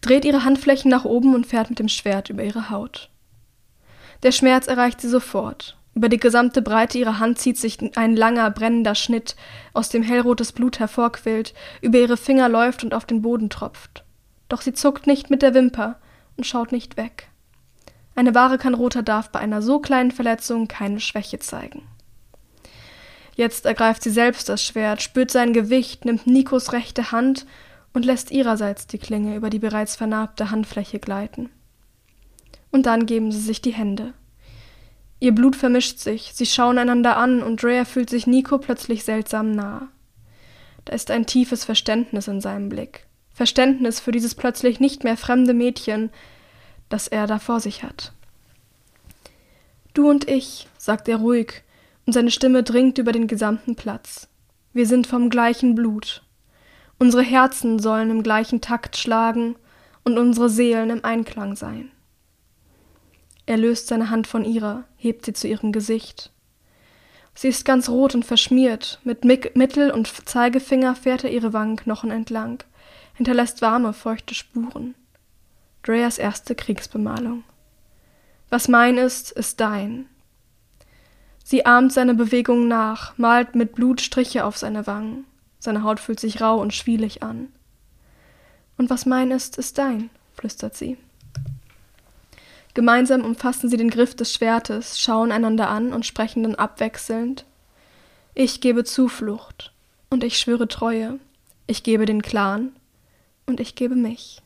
[0.00, 3.08] dreht ihre Handflächen nach oben und fährt mit dem Schwert über ihre Haut.
[4.22, 5.76] Der Schmerz erreicht sie sofort.
[5.94, 9.36] Über die gesamte Breite ihrer Hand zieht sich ein langer, brennender Schnitt,
[9.74, 14.04] aus dem hellrotes Blut hervorquillt, über ihre Finger läuft und auf den Boden tropft.
[14.48, 15.98] Doch sie zuckt nicht mit der Wimper
[16.36, 17.28] und schaut nicht weg.
[18.14, 21.82] Eine wahre Kanrota darf bei einer so kleinen Verletzung keine Schwäche zeigen.
[23.34, 27.46] Jetzt ergreift sie selbst das Schwert, spürt sein Gewicht, nimmt Nikos rechte Hand
[27.94, 31.50] und lässt ihrerseits die Klinge über die bereits vernarbte Handfläche gleiten.
[32.70, 34.14] Und dann geben sie sich die Hände.
[35.20, 39.52] Ihr Blut vermischt sich, sie schauen einander an und Drea fühlt sich Nico plötzlich seltsam
[39.52, 39.88] nah.
[40.84, 43.06] Da ist ein tiefes Verständnis in seinem Blick.
[43.32, 46.10] Verständnis für dieses plötzlich nicht mehr fremde Mädchen,
[46.92, 48.12] das er da vor sich hat.
[49.94, 51.62] Du und ich, sagt er ruhig,
[52.06, 54.28] und seine Stimme dringt über den gesamten Platz.
[54.72, 56.22] Wir sind vom gleichen Blut
[57.02, 59.56] Unsere Herzen sollen im gleichen Takt schlagen
[60.04, 61.90] und unsere Seelen im Einklang sein.
[63.44, 66.30] Er löst seine Hand von ihrer, hebt sie zu ihrem Gesicht.
[67.34, 72.62] Sie ist ganz rot und verschmiert, mit Mittel- und Zeigefinger fährt er ihre Wangenknochen entlang,
[73.14, 74.94] hinterlässt warme, feuchte Spuren.
[75.82, 77.42] Dreas erste Kriegsbemalung.
[78.50, 80.06] Was mein ist, ist dein.
[81.44, 85.24] Sie ahmt seine Bewegungen nach, malt mit Blut Striche auf seine Wangen.
[85.58, 87.48] Seine Haut fühlt sich rau und schwielig an.
[88.78, 90.96] Und was mein ist, ist dein, flüstert sie.
[92.74, 97.44] Gemeinsam umfassen sie den Griff des Schwertes, schauen einander an und sprechen dann abwechselnd
[98.34, 99.72] Ich gebe Zuflucht
[100.10, 101.18] und ich schwöre Treue,
[101.66, 102.72] ich gebe den Clan
[103.46, 104.42] und ich gebe mich.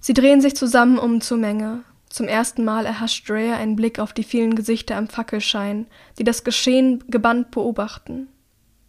[0.00, 1.82] Sie drehen sich zusammen um zur Menge.
[2.08, 5.86] Zum ersten Mal erhascht Drea einen Blick auf die vielen Gesichter im Fackelschein,
[6.18, 8.28] die das Geschehen gebannt beobachten.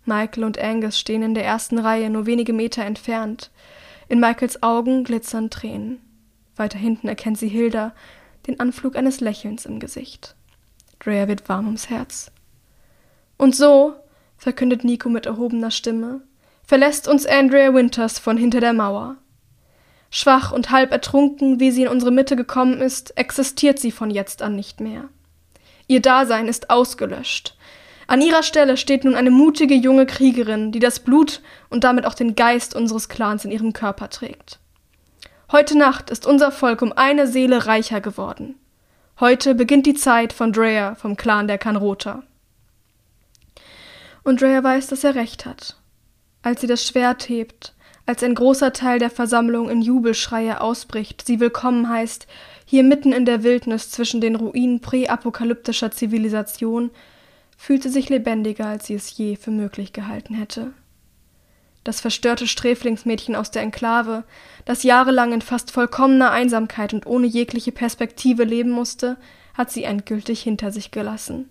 [0.05, 3.51] Michael und Angus stehen in der ersten Reihe, nur wenige Meter entfernt.
[4.07, 5.99] In Michaels Augen glitzern Tränen.
[6.55, 7.93] Weiter hinten erkennt sie Hilda,
[8.47, 10.35] den Anflug eines Lächelns im Gesicht.
[10.99, 12.31] Drea wird warm ums Herz.
[13.37, 13.93] Und so,
[14.37, 16.21] verkündet Nico mit erhobener Stimme,
[16.65, 19.17] verlässt uns Andrea Winters von hinter der Mauer.
[20.11, 24.41] Schwach und halb ertrunken, wie sie in unsere Mitte gekommen ist, existiert sie von jetzt
[24.41, 25.09] an nicht mehr.
[25.87, 27.55] Ihr Dasein ist ausgelöscht.
[28.07, 32.15] An ihrer Stelle steht nun eine mutige junge Kriegerin, die das Blut und damit auch
[32.15, 34.59] den Geist unseres Clans in ihrem Körper trägt.
[35.51, 38.55] Heute Nacht ist unser Volk um eine Seele reicher geworden.
[39.19, 42.23] Heute beginnt die Zeit von Drea vom Clan der Kanrota.
[44.23, 45.75] Und Drea weiß, dass er recht hat.
[46.41, 47.73] Als sie das Schwert hebt,
[48.09, 52.25] als ein großer Teil der Versammlung in Jubelschreie ausbricht, sie willkommen heißt,
[52.65, 56.89] hier mitten in der Wildnis zwischen den Ruinen präapokalyptischer Zivilisation,
[57.55, 60.73] fühlt sie sich lebendiger, als sie es je für möglich gehalten hätte.
[61.83, 64.23] Das verstörte Sträflingsmädchen aus der Enklave,
[64.65, 69.17] das jahrelang in fast vollkommener Einsamkeit und ohne jegliche Perspektive leben musste,
[69.53, 71.47] hat sie endgültig hinter sich gelassen.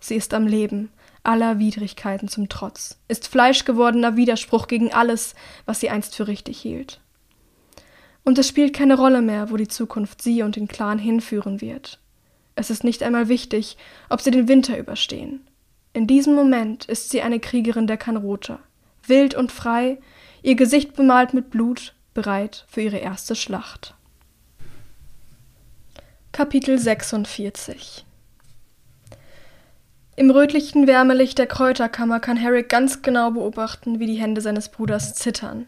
[0.00, 0.88] Sie ist am Leben,
[1.26, 5.34] aller Widrigkeiten zum Trotz, ist fleischgewordener Widerspruch gegen alles,
[5.64, 7.00] was sie einst für richtig hielt.
[8.24, 12.00] Und es spielt keine Rolle mehr, wo die Zukunft sie und den Clan hinführen wird.
[12.54, 13.76] Es ist nicht einmal wichtig,
[14.08, 15.46] ob sie den Winter überstehen.
[15.92, 18.58] In diesem Moment ist sie eine Kriegerin der Kanrota,
[19.06, 19.98] wild und frei,
[20.42, 23.94] ihr Gesicht bemalt mit Blut, bereit für ihre erste Schlacht.
[26.32, 28.05] Kapitel 46
[30.16, 35.14] Im rötlichen Wärmelicht der Kräuterkammer kann Herrick ganz genau beobachten, wie die Hände seines Bruders
[35.14, 35.66] zittern.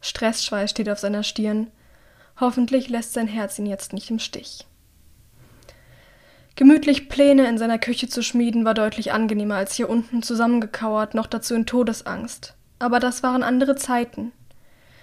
[0.00, 1.68] Stressschweiß steht auf seiner Stirn.
[2.40, 4.66] Hoffentlich lässt sein Herz ihn jetzt nicht im Stich.
[6.56, 11.26] Gemütlich Pläne in seiner Küche zu schmieden war deutlich angenehmer als hier unten zusammengekauert, noch
[11.26, 14.32] dazu in Todesangst aber das waren andere Zeiten.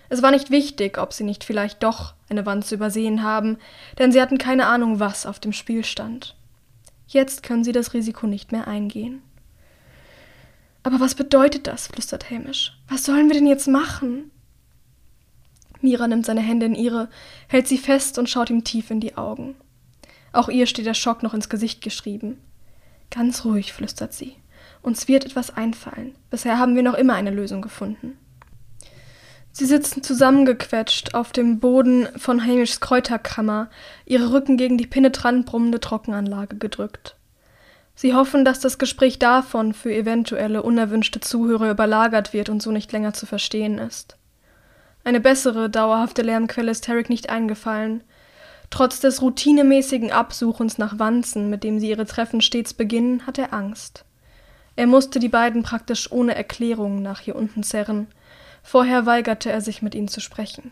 [0.09, 3.57] Es war nicht wichtig, ob sie nicht vielleicht doch eine Wanze übersehen haben,
[3.97, 6.35] denn sie hatten keine Ahnung, was auf dem Spiel stand.
[7.09, 9.23] Jetzt können sie das Risiko nicht mehr eingehen.
[10.83, 11.87] Aber was bedeutet das?
[11.87, 12.77] flüstert Hamish.
[12.87, 14.29] Was sollen wir denn jetzt machen?
[15.81, 17.09] Mira nimmt seine Hände in ihre,
[17.47, 19.55] hält sie fest und schaut ihm tief in die Augen.
[20.33, 22.37] Auch ihr steht der Schock noch ins Gesicht geschrieben.
[23.09, 24.35] Ganz ruhig, flüstert sie.
[24.83, 26.13] Uns wird etwas einfallen.
[26.29, 28.19] Bisher haben wir noch immer eine Lösung gefunden.
[29.51, 33.69] Sie sitzen zusammengequetscht auf dem Boden von Hamishs Kräuterkammer,
[34.05, 37.15] ihre Rücken gegen die penetrant brummende Trockenanlage gedrückt.
[37.95, 42.91] Sie hoffen, dass das Gespräch davon für eventuelle unerwünschte Zuhörer überlagert wird und so nicht
[42.93, 44.15] länger zu verstehen ist.
[45.03, 48.03] Eine bessere, dauerhafte Lärmquelle ist Tarek nicht eingefallen.
[48.69, 53.53] Trotz des routinemäßigen Absuchens nach Wanzen, mit dem sie ihre Treffen stets beginnen, hat er
[53.53, 54.05] Angst.
[54.75, 58.07] Er musste die beiden praktisch ohne Erklärung nach hier unten zerren.
[58.71, 60.71] Vorher weigerte er sich, mit ihnen zu sprechen.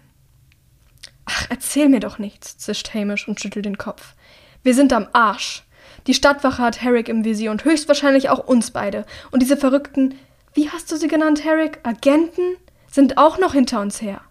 [1.26, 4.14] Ach, erzähl mir doch nichts, zischt Hamish und schüttelt den Kopf.
[4.62, 5.64] Wir sind am Arsch.
[6.06, 9.04] Die Stadtwache hat Herrick im Visier und höchstwahrscheinlich auch uns beide.
[9.32, 10.14] Und diese verrückten,
[10.54, 11.80] wie hast du sie genannt, Herrick?
[11.82, 12.58] Agenten?
[12.86, 14.22] Sind auch noch hinter uns her.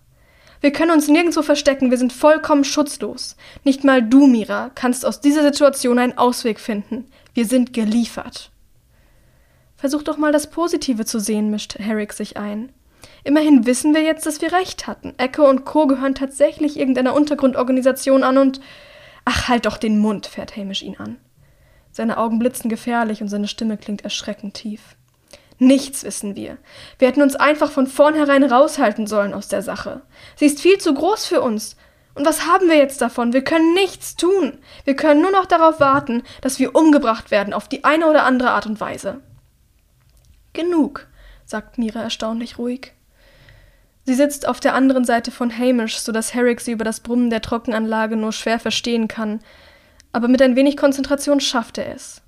[0.60, 3.34] Wir können uns nirgendwo verstecken, wir sind vollkommen schutzlos.
[3.64, 7.10] Nicht mal du, Mira, kannst aus dieser Situation einen Ausweg finden.
[7.34, 8.52] Wir sind geliefert.
[9.76, 12.72] Versuch doch mal das Positive zu sehen, mischt Herrick sich ein.
[13.26, 15.12] Immerhin wissen wir jetzt, dass wir recht hatten.
[15.16, 15.88] Echo und Co.
[15.88, 18.60] gehören tatsächlich irgendeiner Untergrundorganisation an und.
[19.24, 21.16] Ach, halt doch den Mund, fährt Hamish ihn an.
[21.90, 24.94] Seine Augen blitzen gefährlich und seine Stimme klingt erschreckend tief.
[25.58, 26.58] Nichts wissen wir.
[27.00, 30.02] Wir hätten uns einfach von vornherein raushalten sollen aus der Sache.
[30.36, 31.74] Sie ist viel zu groß für uns.
[32.14, 33.32] Und was haben wir jetzt davon?
[33.32, 34.56] Wir können nichts tun.
[34.84, 38.52] Wir können nur noch darauf warten, dass wir umgebracht werden auf die eine oder andere
[38.52, 39.20] Art und Weise.
[40.52, 41.08] Genug,
[41.44, 42.92] sagt Mira erstaunlich ruhig.
[44.06, 47.28] Sie sitzt auf der anderen Seite von Hamish, so dass Herrick sie über das Brummen
[47.28, 49.40] der Trockenanlage nur schwer verstehen kann,
[50.12, 52.22] aber mit ein wenig Konzentration schafft er es.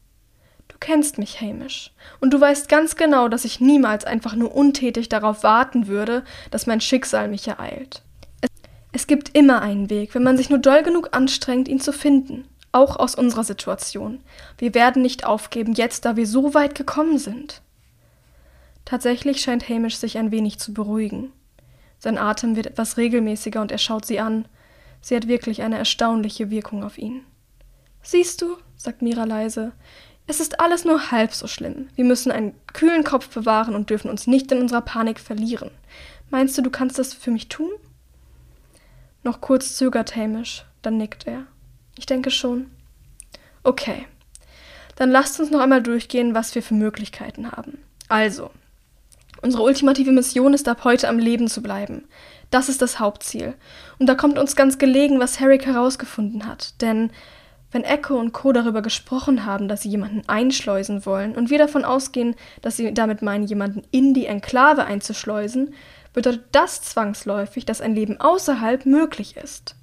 [0.66, 5.08] Du kennst mich, Hamish, und du weißt ganz genau, dass ich niemals einfach nur untätig
[5.08, 8.02] darauf warten würde, dass mein Schicksal mich ereilt.
[8.40, 8.50] Es,
[8.90, 12.44] es gibt immer einen Weg, wenn man sich nur doll genug anstrengt, ihn zu finden,
[12.72, 14.18] auch aus unserer Situation.
[14.58, 17.62] Wir werden nicht aufgeben, jetzt, da wir so weit gekommen sind.
[18.84, 21.32] Tatsächlich scheint Hamish sich ein wenig zu beruhigen.
[21.98, 24.46] Sein Atem wird etwas regelmäßiger und er schaut sie an.
[25.00, 27.24] Sie hat wirklich eine erstaunliche Wirkung auf ihn.
[28.02, 29.72] Siehst du, sagt Mira leise,
[30.26, 31.88] es ist alles nur halb so schlimm.
[31.94, 35.70] Wir müssen einen kühlen Kopf bewahren und dürfen uns nicht in unserer Panik verlieren.
[36.30, 37.70] Meinst du, du kannst das für mich tun?
[39.24, 41.46] Noch kurz zögert Hamish, dann nickt er.
[41.96, 42.70] Ich denke schon.
[43.62, 44.06] Okay.
[44.96, 47.78] Dann lasst uns noch einmal durchgehen, was wir für Möglichkeiten haben.
[48.08, 48.50] Also,
[49.42, 52.08] unsere ultimative Mission ist ab heute am Leben zu bleiben.
[52.50, 53.54] Das ist das Hauptziel.
[53.98, 56.80] Und da kommt uns ganz gelegen, was Herrick herausgefunden hat.
[56.80, 57.10] Denn
[57.70, 58.52] wenn Echo und Co.
[58.52, 63.20] darüber gesprochen haben, dass sie jemanden einschleusen wollen und wir davon ausgehen, dass sie damit
[63.20, 65.74] meinen, jemanden in die Enklave einzuschleusen,
[66.14, 69.76] bedeutet das zwangsläufig, dass ein Leben außerhalb möglich ist.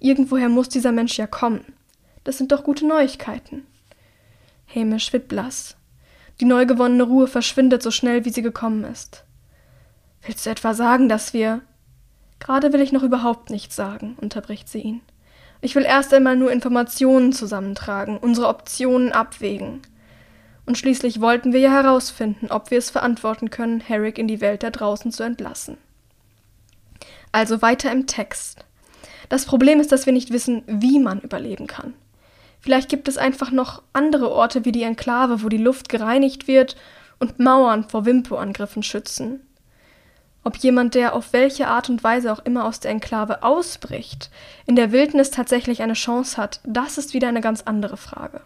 [0.00, 1.64] Irgendwoher muss dieser Mensch ja kommen.
[2.24, 3.66] Das sind doch gute Neuigkeiten.
[4.74, 5.76] Hamish wird blass.
[6.40, 9.24] Die neu gewonnene Ruhe verschwindet so schnell, wie sie gekommen ist.
[10.22, 11.62] Willst du etwa sagen, dass wir.
[12.38, 15.00] Gerade will ich noch überhaupt nichts sagen, unterbricht sie ihn.
[15.62, 19.80] Ich will erst einmal nur Informationen zusammentragen, unsere Optionen abwägen.
[20.66, 24.62] Und schließlich wollten wir ja herausfinden, ob wir es verantworten können, Herrick in die Welt
[24.62, 25.78] da draußen zu entlassen.
[27.32, 28.64] Also weiter im Text.
[29.28, 31.94] Das Problem ist, dass wir nicht wissen, wie man überleben kann.
[32.66, 36.74] Vielleicht gibt es einfach noch andere Orte wie die Enklave, wo die Luft gereinigt wird
[37.20, 39.46] und Mauern vor Wimpo-Angriffen schützen.
[40.42, 44.32] Ob jemand, der auf welche Art und Weise auch immer aus der Enklave ausbricht,
[44.66, 48.40] in der Wildnis tatsächlich eine Chance hat, das ist wieder eine ganz andere Frage.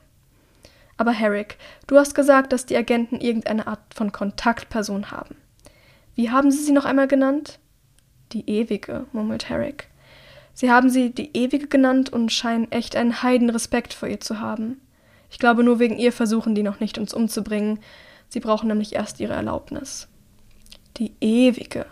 [0.98, 1.56] Aber Herrick,
[1.86, 5.34] du hast gesagt, dass die Agenten irgendeine Art von Kontaktperson haben.
[6.14, 7.58] Wie haben sie sie noch einmal genannt?
[8.32, 9.89] Die Ewige, murmelt Herrick.
[10.54, 14.80] Sie haben sie die Ewige genannt und scheinen echt einen Heidenrespekt vor ihr zu haben.
[15.30, 17.78] Ich glaube, nur wegen ihr versuchen die noch nicht, uns umzubringen.
[18.28, 20.08] Sie brauchen nämlich erst ihre Erlaubnis.
[20.96, 21.86] Die ewige,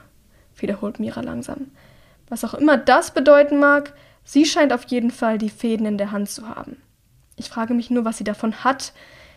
[0.56, 1.70] wiederholt Mira langsam.
[2.28, 3.94] Was auch immer das bedeuten mag,
[4.24, 6.76] sie scheint auf jeden Fall die Fäden in der Hand zu haben.
[7.36, 8.92] Ich frage mich nur, was sie davon hat,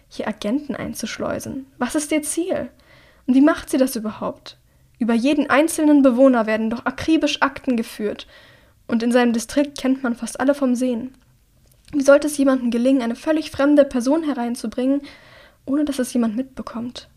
[0.09, 1.67] hier Agenten einzuschleusen.
[1.77, 2.69] Was ist ihr Ziel?
[3.27, 4.57] Und wie macht sie das überhaupt?
[4.99, 8.27] Über jeden einzelnen Bewohner werden doch akribisch Akten geführt,
[8.91, 11.15] und in seinem Distrikt kennt man fast alle vom Sehen.
[11.93, 15.01] Wie sollte es jemandem gelingen, eine völlig fremde Person hereinzubringen,
[15.65, 17.07] ohne dass es jemand mitbekommt?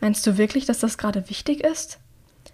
[0.00, 1.98] Meinst du wirklich, dass das gerade wichtig ist?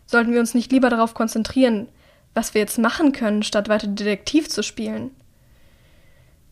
[0.06, 1.88] Sollten wir uns nicht lieber darauf konzentrieren,
[2.34, 5.12] was wir jetzt machen können, statt weiter Detektiv zu spielen?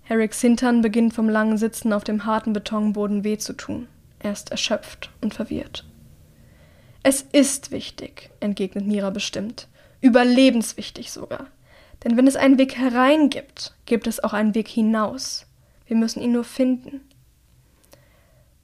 [0.02, 3.88] Herricks Hintern beginnt vom langen Sitzen auf dem harten Betonboden weh zu tun.
[4.20, 5.84] Er ist erschöpft und verwirrt.
[7.02, 9.66] Es ist wichtig, entgegnet Mira bestimmt.
[10.02, 11.46] Überlebenswichtig sogar.
[12.04, 15.46] Denn wenn es einen Weg herein gibt, gibt es auch einen Weg hinaus.
[15.86, 17.00] Wir müssen ihn nur finden.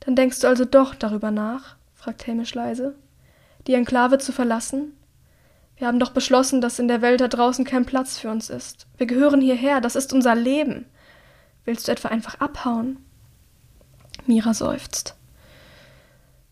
[0.01, 1.77] Dann denkst du also doch darüber nach?
[1.95, 2.95] fragt Hamish leise.
[3.67, 4.93] Die Enklave zu verlassen?
[5.77, 8.87] Wir haben doch beschlossen, dass in der Welt da draußen kein Platz für uns ist.
[8.97, 10.87] Wir gehören hierher, das ist unser Leben.
[11.65, 12.99] Willst du etwa einfach abhauen?
[14.27, 15.15] Mira seufzt.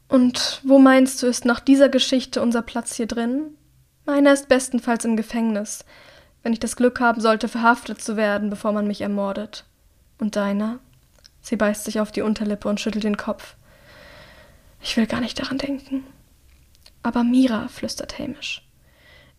[0.08, 3.56] Und wo meinst du, ist nach dieser Geschichte unser Platz hier drin?
[4.06, 5.84] Meiner ist bestenfalls im Gefängnis,
[6.42, 9.64] wenn ich das Glück haben sollte, verhaftet zu werden, bevor man mich ermordet.
[10.18, 10.78] Und deiner?
[11.42, 13.56] Sie beißt sich auf die Unterlippe und schüttelt den Kopf.
[14.80, 16.06] Ich will gar nicht daran denken.
[17.02, 18.62] Aber Mira, flüstert Hamish.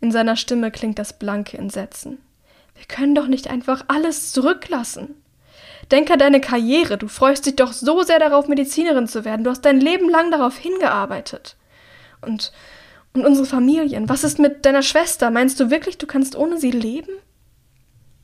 [0.02, 2.20] In seiner Stimme klingt das blanke Entsetzen.
[2.76, 5.16] Wir können doch nicht einfach alles zurücklassen.
[5.92, 6.98] Denk an deine Karriere.
[6.98, 9.44] Du freust dich doch so sehr darauf, Medizinerin zu werden.
[9.44, 11.56] Du hast dein Leben lang darauf hingearbeitet.
[12.22, 12.52] Und,
[13.18, 14.10] und unsere Familien.
[14.10, 15.32] Was ist mit deiner Schwester?
[15.32, 17.12] Meinst du wirklich, du kannst ohne sie leben?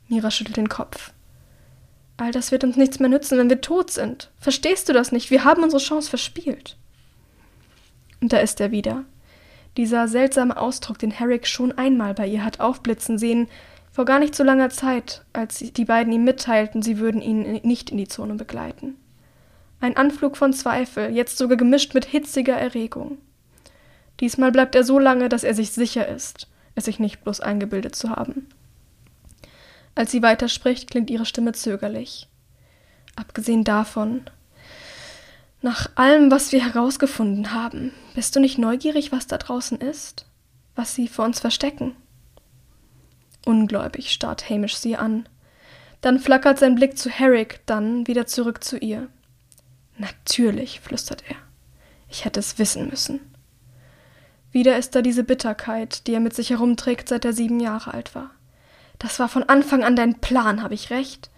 [0.08, 1.12] Mira schüttelt den Kopf.
[2.16, 4.30] All das wird uns nichts mehr nützen, wenn wir tot sind.
[4.38, 5.30] Verstehst du das nicht?
[5.30, 6.76] Wir haben unsere Chance verspielt.
[8.20, 9.04] Und da ist er wieder.
[9.76, 13.48] Dieser seltsame Ausdruck, den Herrick schon einmal bei ihr hat aufblitzen sehen,
[13.90, 17.90] vor gar nicht so langer Zeit, als die beiden ihm mitteilten, sie würden ihn nicht
[17.90, 18.96] in die Zone begleiten.
[19.80, 23.18] Ein Anflug von Zweifel, jetzt sogar gemischt mit hitziger Erregung.
[24.20, 27.96] Diesmal bleibt er so lange, dass er sich sicher ist, es sich nicht bloß eingebildet
[27.96, 28.48] zu haben.
[29.94, 32.28] Als sie weiterspricht, klingt ihre Stimme zögerlich.
[33.16, 34.22] Abgesehen davon,
[35.62, 40.26] nach allem, was wir herausgefunden haben, bist du nicht neugierig, was da draußen ist?
[40.74, 41.96] was sie vor uns verstecken.
[43.44, 45.28] Ungläubig starrt Hamish sie an.
[46.00, 49.08] Dann flackert sein Blick zu Herrick, dann wieder zurück zu ihr.
[49.96, 51.36] Natürlich, flüstert er.
[52.08, 53.20] Ich hätte es wissen müssen.
[54.54, 58.14] Wieder ist da diese Bitterkeit, die er mit sich herumträgt, seit er sieben Jahre alt
[58.14, 58.30] war.
[59.00, 61.28] Das war von Anfang an dein Plan, habe ich recht?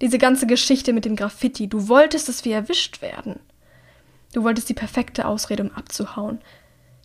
[0.00, 3.40] Diese ganze Geschichte mit dem Graffiti, du wolltest, dass wir erwischt werden.
[4.34, 6.38] Du wolltest die perfekte Ausrede, um abzuhauen.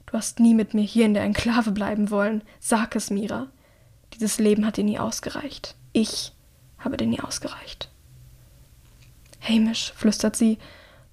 [0.05, 2.43] Du hast nie mit mir hier in der Enklave bleiben wollen.
[2.59, 3.47] Sag es, Mira.
[4.13, 5.73] Dieses Leben hat dir nie ausgereicht.
[5.93, 6.31] Ich
[6.77, 7.89] habe dir nie ausgereicht.
[9.41, 10.59] Hamish, flüstert sie,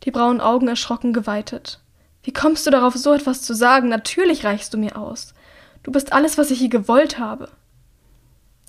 [0.02, 1.81] die braunen Augen erschrocken geweitet.
[2.22, 3.88] Wie kommst du darauf, so etwas zu sagen?
[3.88, 5.34] Natürlich reichst du mir aus.
[5.82, 7.48] Du bist alles, was ich je gewollt habe.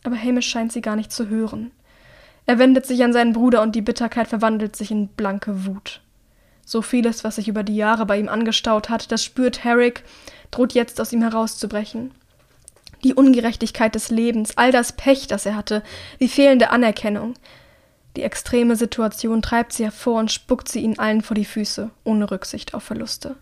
[0.04, 1.72] Aber Hamish scheint sie gar nicht zu hören.
[2.46, 6.02] Er wendet sich an seinen Bruder und die Bitterkeit verwandelt sich in blanke Wut.
[6.66, 10.04] So vieles, was sich über die Jahre bei ihm angestaut hat, das spürt Herrick,
[10.52, 12.12] droht jetzt aus ihm herauszubrechen
[13.04, 15.84] die Ungerechtigkeit des Lebens, all das Pech, das er hatte,
[16.20, 17.34] die fehlende Anerkennung.
[18.16, 22.30] Die extreme Situation treibt sie hervor und spuckt sie ihnen allen vor die Füße, ohne
[22.30, 23.36] Rücksicht auf Verluste.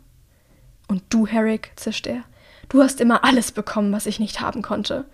[0.87, 2.23] Und du, Herrick, zischt er,
[2.69, 5.05] du hast immer alles bekommen, was ich nicht haben konnte.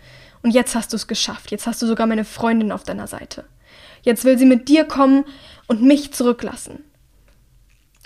[0.44, 3.46] Und jetzt hast du es geschafft, jetzt hast du sogar meine Freundin auf deiner Seite.
[4.04, 5.26] Jetzt will sie mit dir kommen
[5.68, 6.84] und mich zurücklassen.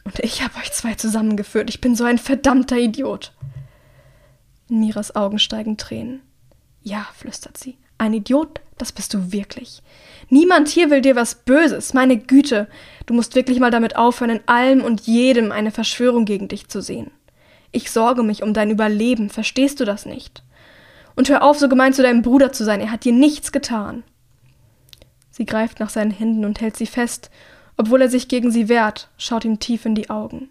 [0.04, 3.34] Und ich habe euch zwei zusammengeführt, ich bin so ein verdammter Idiot.
[4.70, 6.22] In Miras Augen steigen Tränen.
[6.82, 7.78] Ja, flüstert sie.
[8.02, 9.84] Ein Idiot, das bist du wirklich.
[10.28, 12.68] Niemand hier will dir was Böses, meine Güte.
[13.06, 16.82] Du musst wirklich mal damit aufhören, in allem und jedem eine Verschwörung gegen dich zu
[16.82, 17.12] sehen.
[17.72, 20.42] Ich sorge mich um dein Überleben, verstehst du das nicht?
[21.16, 24.02] Und hör auf, so gemein zu deinem Bruder zu sein, er hat dir nichts getan.
[25.30, 27.30] Sie greift nach seinen Händen und hält sie fest,
[27.78, 30.50] obwohl er sich gegen sie wehrt, schaut ihm tief in die Augen.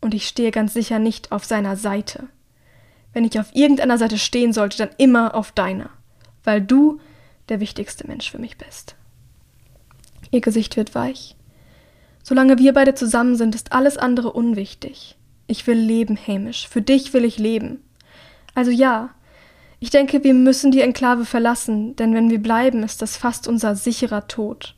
[0.00, 2.28] Und ich stehe ganz sicher nicht auf seiner Seite.
[3.12, 5.90] Wenn ich auf irgendeiner Seite stehen sollte, dann immer auf deiner,
[6.44, 7.00] weil du
[7.48, 8.96] der wichtigste Mensch für mich bist.
[10.30, 11.36] Ihr Gesicht wird weich.
[12.22, 15.16] Solange wir beide zusammen sind, ist alles andere unwichtig.
[15.46, 16.68] Ich will leben, Hamish.
[16.68, 17.82] Für dich will ich leben.
[18.54, 19.10] Also ja,
[19.80, 23.76] ich denke, wir müssen die Enklave verlassen, denn wenn wir bleiben, ist das fast unser
[23.76, 24.74] sicherer Tod.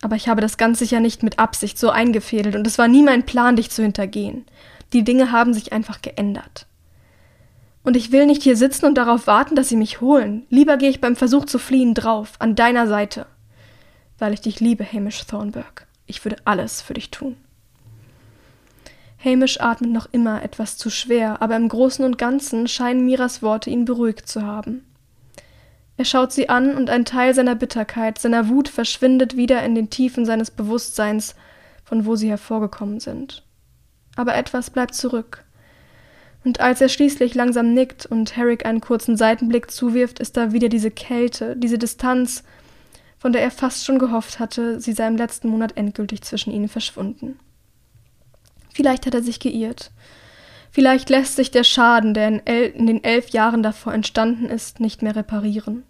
[0.00, 3.02] Aber ich habe das ganz sicher nicht mit Absicht so eingefädelt und es war nie
[3.02, 4.44] mein Plan, dich zu hintergehen.
[4.92, 6.66] Die Dinge haben sich einfach geändert.
[7.84, 10.46] Und ich will nicht hier sitzen und darauf warten, dass sie mich holen.
[10.48, 13.26] Lieber gehe ich beim Versuch zu fliehen drauf, an deiner Seite.
[14.18, 15.86] Weil ich dich liebe, Hamish Thornburg.
[16.06, 17.36] Ich würde alles für dich tun.
[19.22, 23.70] Hamish atmet noch immer etwas zu schwer, aber im Großen und Ganzen scheinen Miras Worte
[23.70, 24.84] ihn beruhigt zu haben.
[25.96, 29.90] Er schaut sie an und ein Teil seiner Bitterkeit, seiner Wut verschwindet wieder in den
[29.90, 31.36] Tiefen seines Bewusstseins,
[31.84, 33.44] von wo sie hervorgekommen sind.
[34.16, 35.44] Aber etwas bleibt zurück.
[36.44, 40.68] Und als er schließlich langsam nickt und Herrick einen kurzen Seitenblick zuwirft, ist da wieder
[40.68, 42.44] diese Kälte, diese Distanz,
[43.18, 46.68] von der er fast schon gehofft hatte, sie sei im letzten Monat endgültig zwischen ihnen
[46.68, 47.38] verschwunden.
[48.74, 49.90] Vielleicht hat er sich geirrt.
[50.70, 55.00] Vielleicht lässt sich der Schaden, der in, in den elf Jahren davor entstanden ist, nicht
[55.00, 55.84] mehr reparieren.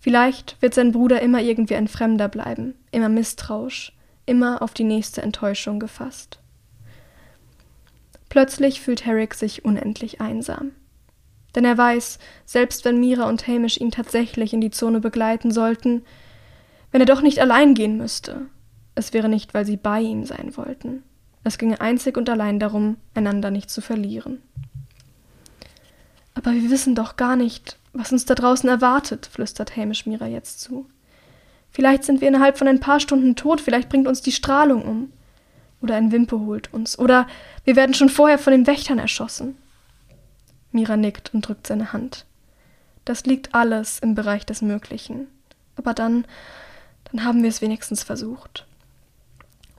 [0.00, 3.92] Vielleicht wird sein Bruder immer irgendwie ein Fremder bleiben, immer misstrauisch,
[4.26, 6.41] immer auf die nächste Enttäuschung gefasst.
[8.32, 10.70] Plötzlich fühlt Herrick sich unendlich einsam.
[11.54, 16.02] Denn er weiß, selbst wenn Mira und Hamish ihn tatsächlich in die Zone begleiten sollten,
[16.92, 18.46] wenn er doch nicht allein gehen müsste,
[18.94, 21.02] es wäre nicht, weil sie bei ihm sein wollten.
[21.44, 24.40] Es ginge einzig und allein darum, einander nicht zu verlieren.
[26.32, 30.62] Aber wir wissen doch gar nicht, was uns da draußen erwartet, flüstert Hamish Mira jetzt
[30.62, 30.86] zu.
[31.70, 35.12] Vielleicht sind wir innerhalb von ein paar Stunden tot, vielleicht bringt uns die Strahlung um.
[35.82, 36.98] Oder ein Wimpe holt uns.
[36.98, 37.26] Oder
[37.64, 39.56] wir werden schon vorher von den Wächtern erschossen.
[40.70, 42.24] Mira nickt und drückt seine Hand.
[43.04, 45.26] Das liegt alles im Bereich des Möglichen.
[45.76, 46.24] Aber dann,
[47.10, 48.66] dann haben wir es wenigstens versucht.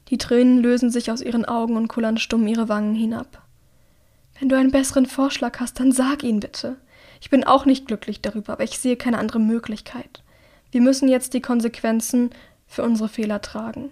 [0.09, 3.41] Die Tränen lösen sich aus ihren Augen und kullern stumm ihre Wangen hinab.
[4.39, 6.75] Wenn du einen besseren Vorschlag hast, dann sag ihn bitte.
[7.21, 10.21] Ich bin auch nicht glücklich darüber, aber ich sehe keine andere Möglichkeit.
[10.71, 12.31] Wir müssen jetzt die Konsequenzen
[12.67, 13.91] für unsere Fehler tragen.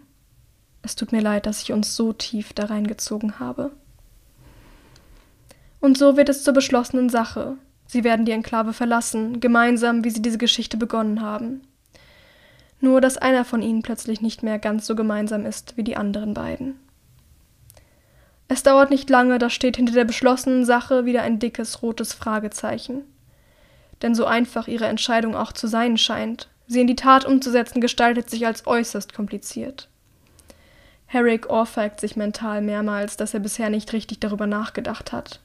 [0.83, 3.71] Es tut mir leid, dass ich uns so tief da reingezogen habe.
[5.79, 7.57] Und so wird es zur beschlossenen Sache.
[7.87, 11.61] Sie werden die Enklave verlassen, gemeinsam, wie sie diese Geschichte begonnen haben.
[12.79, 16.33] Nur, dass einer von ihnen plötzlich nicht mehr ganz so gemeinsam ist wie die anderen
[16.33, 16.79] beiden.
[18.47, 23.03] Es dauert nicht lange, da steht hinter der beschlossenen Sache wieder ein dickes rotes Fragezeichen.
[24.01, 28.29] Denn so einfach ihre Entscheidung auch zu sein scheint, sie in die Tat umzusetzen, gestaltet
[28.29, 29.90] sich als äußerst kompliziert.
[31.11, 35.41] Herrick ohrfeigt sich mental mehrmals, dass er bisher nicht richtig darüber nachgedacht hat.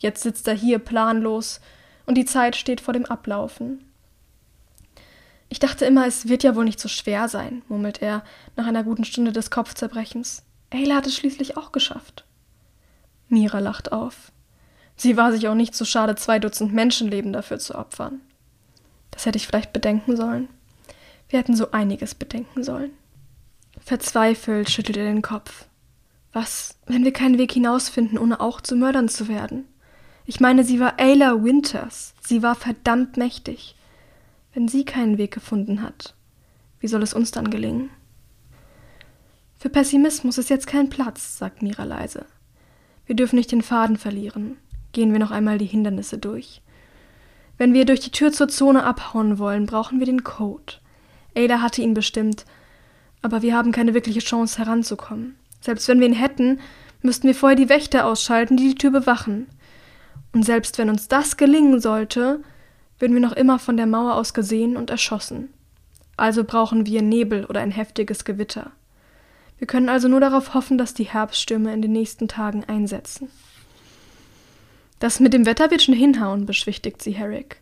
[0.00, 1.60] Jetzt sitzt er hier planlos
[2.06, 3.84] und die Zeit steht vor dem Ablaufen.
[5.48, 8.24] Ich dachte immer, es wird ja wohl nicht so schwer sein, murmelt er
[8.56, 10.42] nach einer guten Stunde des Kopfzerbrechens.
[10.70, 12.24] Ayla hat es schließlich auch geschafft.
[13.28, 14.32] Mira lacht auf.
[14.96, 18.22] Sie war sich auch nicht so schade, zwei Dutzend Menschenleben dafür zu opfern.
[19.12, 20.48] Das hätte ich vielleicht bedenken sollen.
[21.28, 22.90] Wir hätten so einiges bedenken sollen.
[23.78, 25.66] Verzweifelt schüttelt er den Kopf.
[26.32, 29.66] Was, wenn wir keinen Weg hinausfinden, ohne auch zu Mördern zu werden?
[30.26, 32.14] Ich meine, sie war Ayla Winters.
[32.20, 33.76] Sie war verdammt mächtig.
[34.52, 36.14] Wenn sie keinen Weg gefunden hat,
[36.80, 37.90] wie soll es uns dann gelingen?
[39.58, 42.26] Für Pessimismus ist jetzt kein Platz, sagt Mira leise.
[43.06, 44.58] Wir dürfen nicht den Faden verlieren.
[44.92, 46.62] Gehen wir noch einmal die Hindernisse durch.
[47.58, 50.74] Wenn wir durch die Tür zur Zone abhauen wollen, brauchen wir den Code.
[51.34, 52.44] Ada hatte ihn bestimmt,
[53.26, 55.34] aber wir haben keine wirkliche Chance heranzukommen.
[55.60, 56.60] Selbst wenn wir ihn hätten,
[57.02, 59.48] müssten wir vorher die Wächter ausschalten, die die Tür bewachen.
[60.32, 62.40] Und selbst wenn uns das gelingen sollte,
[63.00, 65.52] würden wir noch immer von der Mauer aus gesehen und erschossen.
[66.16, 68.70] Also brauchen wir Nebel oder ein heftiges Gewitter.
[69.58, 73.28] Wir können also nur darauf hoffen, dass die Herbststürme in den nächsten Tagen einsetzen.
[75.00, 77.60] Das mit dem Wetter wird schon hinhauen, beschwichtigt sie Herrick.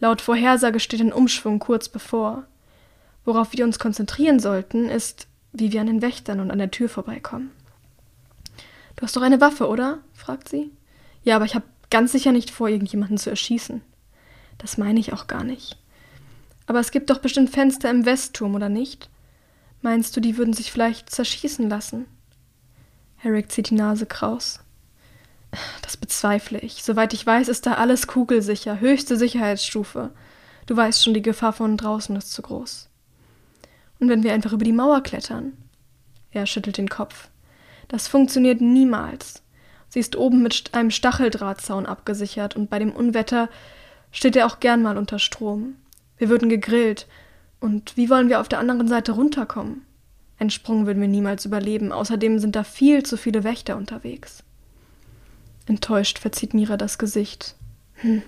[0.00, 2.44] Laut Vorhersage steht ein Umschwung kurz bevor.
[3.24, 6.88] Worauf wir uns konzentrieren sollten, ist, wie wir an den Wächtern und an der Tür
[6.88, 7.50] vorbeikommen.
[8.96, 9.98] Du hast doch eine Waffe, oder?
[10.12, 10.70] fragt sie.
[11.22, 13.82] Ja, aber ich habe ganz sicher nicht vor, irgendjemanden zu erschießen.
[14.58, 15.78] Das meine ich auch gar nicht.
[16.66, 19.08] Aber es gibt doch bestimmt Fenster im Westturm, oder nicht?
[19.82, 22.06] Meinst du, die würden sich vielleicht zerschießen lassen?
[23.16, 24.60] Herrick zieht die Nase kraus.
[25.82, 26.84] Das bezweifle ich.
[26.84, 30.10] Soweit ich weiß, ist da alles kugelsicher, höchste Sicherheitsstufe.
[30.66, 32.89] Du weißt schon, die Gefahr von draußen ist zu groß.
[34.00, 35.52] Und wenn wir einfach über die Mauer klettern?
[36.32, 37.28] Er schüttelt den Kopf.
[37.88, 39.42] Das funktioniert niemals.
[39.88, 43.48] Sie ist oben mit einem Stacheldrahtzaun abgesichert und bei dem Unwetter
[44.12, 45.74] steht er auch gern mal unter Strom.
[46.16, 47.06] Wir würden gegrillt.
[47.60, 49.82] Und wie wollen wir auf der anderen Seite runterkommen?
[50.38, 51.92] Einen Sprung würden wir niemals überleben.
[51.92, 54.42] Außerdem sind da viel zu viele Wächter unterwegs.
[55.66, 57.54] Enttäuscht verzieht Mira das Gesicht.
[57.96, 58.22] Hm.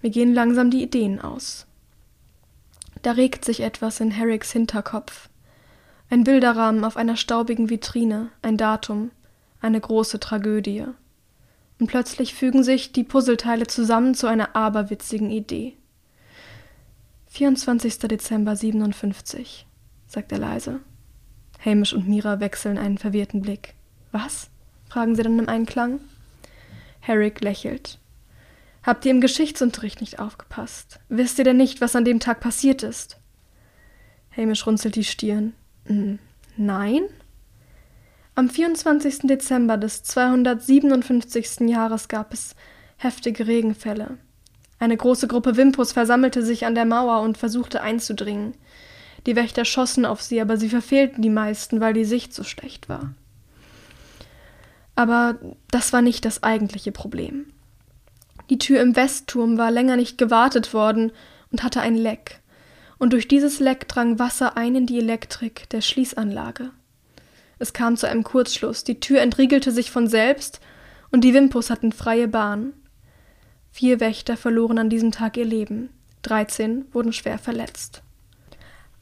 [0.00, 1.66] Mir gehen langsam die Ideen aus.
[3.02, 5.28] Da regt sich etwas in Herricks Hinterkopf.
[6.10, 9.10] Ein Bilderrahmen auf einer staubigen Vitrine, ein Datum,
[9.60, 10.84] eine große Tragödie
[11.78, 15.74] und plötzlich fügen sich die Puzzleteile zusammen zu einer aberwitzigen Idee.
[17.28, 17.98] 24.
[17.98, 19.66] Dezember 57,
[20.06, 20.80] sagt er leise.
[21.64, 23.74] Hamish und Mira wechseln einen verwirrten Blick.
[24.12, 24.48] Was?
[24.88, 26.00] fragen sie dann im Einklang.
[27.00, 27.98] Herrick lächelt.
[28.86, 31.00] Habt ihr im Geschichtsunterricht nicht aufgepasst?
[31.08, 33.18] Wisst ihr denn nicht, was an dem Tag passiert ist?
[34.36, 35.54] Hamish runzelt die Stirn.
[35.86, 36.20] Hm,
[36.56, 37.02] nein?
[38.36, 39.22] Am 24.
[39.24, 41.68] Dezember des 257.
[41.68, 42.54] Jahres gab es
[42.96, 44.18] heftige Regenfälle.
[44.78, 48.54] Eine große Gruppe Wimpus versammelte sich an der Mauer und versuchte einzudringen.
[49.26, 52.88] Die Wächter schossen auf sie, aber sie verfehlten die meisten, weil die Sicht so schlecht
[52.88, 53.14] war.
[54.94, 55.40] Aber
[55.72, 57.46] das war nicht das eigentliche Problem.
[58.50, 61.12] Die Tür im Westturm war länger nicht gewartet worden
[61.50, 62.40] und hatte ein Leck,
[62.98, 66.70] und durch dieses Leck drang Wasser ein in die Elektrik der Schließanlage.
[67.58, 70.60] Es kam zu einem Kurzschluss, die Tür entriegelte sich von selbst
[71.10, 72.72] und die Wimpus hatten freie Bahn.
[73.70, 75.90] Vier Wächter verloren an diesem Tag ihr Leben,
[76.22, 78.02] dreizehn wurden schwer verletzt.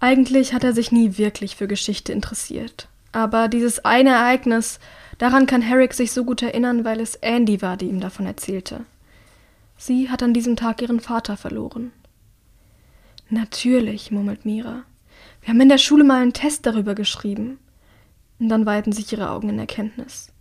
[0.01, 2.89] Eigentlich hat er sich nie wirklich für Geschichte interessiert.
[3.13, 4.81] Aber dieses eine Ereignis,
[5.19, 8.85] daran kann Herrick sich so gut erinnern, weil es Andy war, die ihm davon erzählte.
[9.77, 11.93] Sie hat an diesem Tag ihren Vater verloren.
[13.29, 14.85] Natürlich, murmelt Mira.
[15.41, 17.59] Wir haben in der Schule mal einen Test darüber geschrieben.
[18.39, 20.33] Und dann weiten sich ihre Augen in Erkenntnis.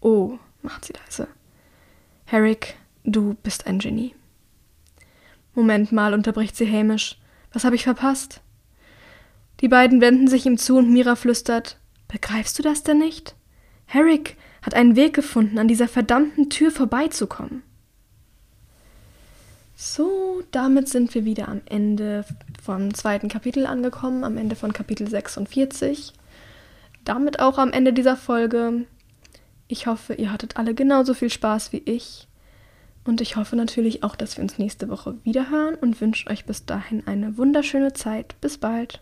[0.00, 1.28] Oh, macht sie leise.
[2.24, 4.14] Herrick, du bist ein Genie.
[5.54, 7.18] Moment mal, unterbricht sie hämisch.
[7.52, 8.40] Was habe ich verpasst?
[9.60, 11.78] Die beiden wenden sich ihm zu und Mira flüstert:
[12.08, 13.36] Begreifst du das denn nicht?
[13.84, 17.62] Herrick hat einen Weg gefunden, an dieser verdammten Tür vorbeizukommen.
[19.74, 22.24] So, damit sind wir wieder am Ende
[22.62, 26.12] vom zweiten Kapitel angekommen, am Ende von Kapitel 46
[27.04, 28.86] damit auch am Ende dieser Folge.
[29.68, 32.28] Ich hoffe, ihr hattet alle genauso viel Spaß wie ich.
[33.04, 36.66] Und ich hoffe natürlich auch, dass wir uns nächste Woche wiederhören und wünsche euch bis
[36.66, 38.40] dahin eine wunderschöne Zeit.
[38.40, 39.00] Bis bald.